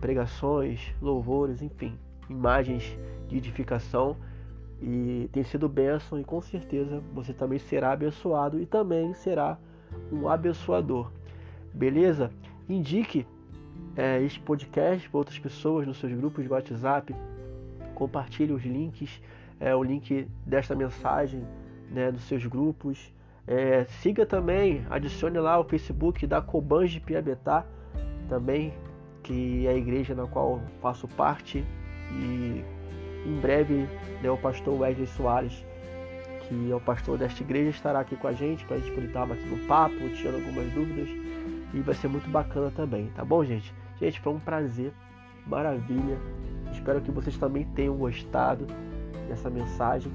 pregações, 0.00 0.94
louvores, 1.00 1.62
enfim, 1.62 1.98
imagens 2.28 2.96
de 3.26 3.38
edificação 3.38 4.16
e 4.82 5.30
tem 5.32 5.42
sido 5.42 5.66
bênção 5.66 6.20
e 6.20 6.24
com 6.24 6.42
certeza 6.42 7.02
você 7.14 7.32
também 7.32 7.58
será 7.58 7.92
abençoado 7.92 8.60
e 8.60 8.66
também 8.66 9.14
será 9.14 9.56
um 10.12 10.28
abençoador. 10.28 11.10
Beleza? 11.72 12.30
Indique 12.68 13.26
é, 13.96 14.20
este 14.22 14.40
podcast 14.40 15.08
para 15.08 15.18
outras 15.18 15.38
pessoas 15.38 15.86
nos 15.86 15.96
seus 15.98 16.12
grupos 16.12 16.44
de 16.44 16.50
WhatsApp. 16.50 17.14
Compartilhe 17.94 18.52
os 18.52 18.62
links, 18.62 19.22
é, 19.58 19.74
o 19.74 19.82
link 19.82 20.28
desta 20.44 20.74
mensagem 20.74 21.46
né, 21.92 22.10
nos 22.10 22.22
seus 22.22 22.44
grupos. 22.46 23.12
É, 23.46 23.84
siga 23.84 24.24
também, 24.24 24.86
adicione 24.88 25.38
lá 25.38 25.58
o 25.58 25.64
Facebook 25.64 26.26
da 26.26 26.40
Cobange 26.40 27.00
Piabetá, 27.00 27.64
também 28.28 28.72
que 29.22 29.66
é 29.66 29.70
a 29.70 29.74
igreja 29.74 30.14
na 30.14 30.26
qual 30.26 30.60
faço 30.80 31.06
parte 31.08 31.64
e 32.12 32.64
em 33.24 33.40
breve 33.40 33.86
né, 34.22 34.30
o 34.30 34.36
pastor 34.36 34.80
Wesley 34.80 35.06
Soares, 35.06 35.64
que 36.48 36.70
é 36.70 36.74
o 36.74 36.80
pastor 36.80 37.18
desta 37.18 37.42
igreja, 37.42 37.70
estará 37.70 38.00
aqui 38.00 38.16
com 38.16 38.28
a 38.28 38.32
gente 38.32 38.64
para 38.64 38.76
a 38.76 38.78
gente 38.80 38.92
poder 38.92 39.08
batendo 39.08 39.54
um 39.54 39.66
papo, 39.66 39.96
tirando 40.16 40.36
algumas 40.36 40.72
dúvidas 40.72 41.08
e 41.72 41.80
vai 41.80 41.94
ser 41.94 42.08
muito 42.08 42.28
bacana 42.30 42.70
também, 42.70 43.06
tá 43.14 43.24
bom, 43.24 43.44
gente? 43.44 43.72
Gente, 43.98 44.20
foi 44.20 44.32
um 44.32 44.40
prazer, 44.40 44.92
maravilha. 45.46 46.18
Espero 46.72 47.00
que 47.00 47.10
vocês 47.10 47.36
também 47.36 47.64
tenham 47.74 47.96
gostado 47.96 48.66
dessa 49.28 49.48
mensagem 49.48 50.12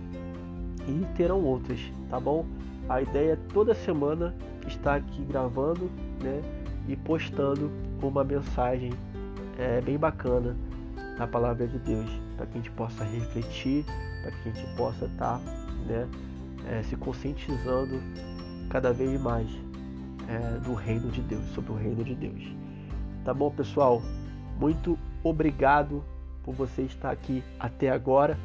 e 0.88 1.05
terão 1.15 1.43
outras, 1.43 1.79
tá 2.09 2.19
bom? 2.19 2.45
A 2.89 3.01
ideia 3.01 3.33
é 3.33 3.38
toda 3.53 3.75
semana 3.75 4.33
estar 4.65 4.95
aqui 4.95 5.21
gravando, 5.23 5.89
né, 6.21 6.41
e 6.88 6.95
postando 6.95 7.69
uma 8.01 8.23
mensagem 8.23 8.93
é, 9.57 9.81
bem 9.81 9.97
bacana 9.97 10.55
na 11.17 11.27
palavra 11.27 11.67
de 11.67 11.77
Deus, 11.79 12.09
para 12.38 12.45
que 12.45 12.53
a 12.53 12.61
gente 12.61 12.71
possa 12.71 13.03
refletir, 13.03 13.83
para 14.21 14.31
que 14.31 14.49
a 14.49 14.51
gente 14.53 14.75
possa 14.77 15.05
estar 15.05 15.38
tá, 15.38 15.41
né, 15.85 16.07
é, 16.69 16.83
se 16.83 16.95
conscientizando 16.95 18.01
cada 18.69 18.93
vez 18.93 19.19
mais 19.19 19.49
é, 20.27 20.59
do 20.59 20.73
reino 20.73 21.09
de 21.09 21.21
Deus, 21.21 21.43
sobre 21.53 21.71
o 21.71 21.75
reino 21.75 22.03
de 22.03 22.15
Deus. 22.15 22.55
Tá 23.25 23.33
bom, 23.33 23.51
pessoal? 23.51 24.01
Muito 24.59 24.97
obrigado 25.23 26.03
por 26.43 26.53
você 26.53 26.83
estar 26.83 27.11
aqui 27.11 27.43
até 27.59 27.89
agora. 27.89 28.38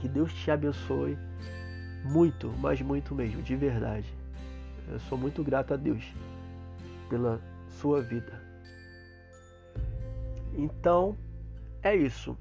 Que 0.00 0.08
Deus 0.08 0.32
te 0.32 0.50
abençoe 0.50 1.16
muito, 2.04 2.52
mas 2.58 2.80
muito 2.80 3.14
mesmo, 3.14 3.42
de 3.42 3.56
verdade. 3.56 4.06
Eu 4.88 4.98
sou 5.00 5.18
muito 5.18 5.42
grato 5.44 5.74
a 5.74 5.76
Deus 5.76 6.04
pela 7.08 7.40
sua 7.68 8.00
vida. 8.00 8.42
Então, 10.56 11.16
é 11.82 11.94
isso. 11.94 12.36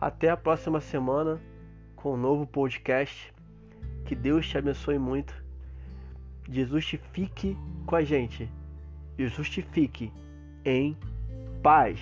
Até 0.00 0.30
a 0.30 0.36
próxima 0.36 0.80
semana 0.80 1.40
com 1.96 2.14
um 2.14 2.16
novo 2.16 2.46
podcast. 2.46 3.32
Que 4.04 4.14
Deus 4.14 4.46
te 4.46 4.58
abençoe 4.58 4.98
muito. 4.98 5.34
Jesus 6.50 6.84
fique 7.12 7.56
com 7.86 7.96
a 7.96 8.02
gente. 8.02 8.48
E 9.16 9.26
justifique 9.28 10.12
em 10.64 10.96
paz. 11.62 12.00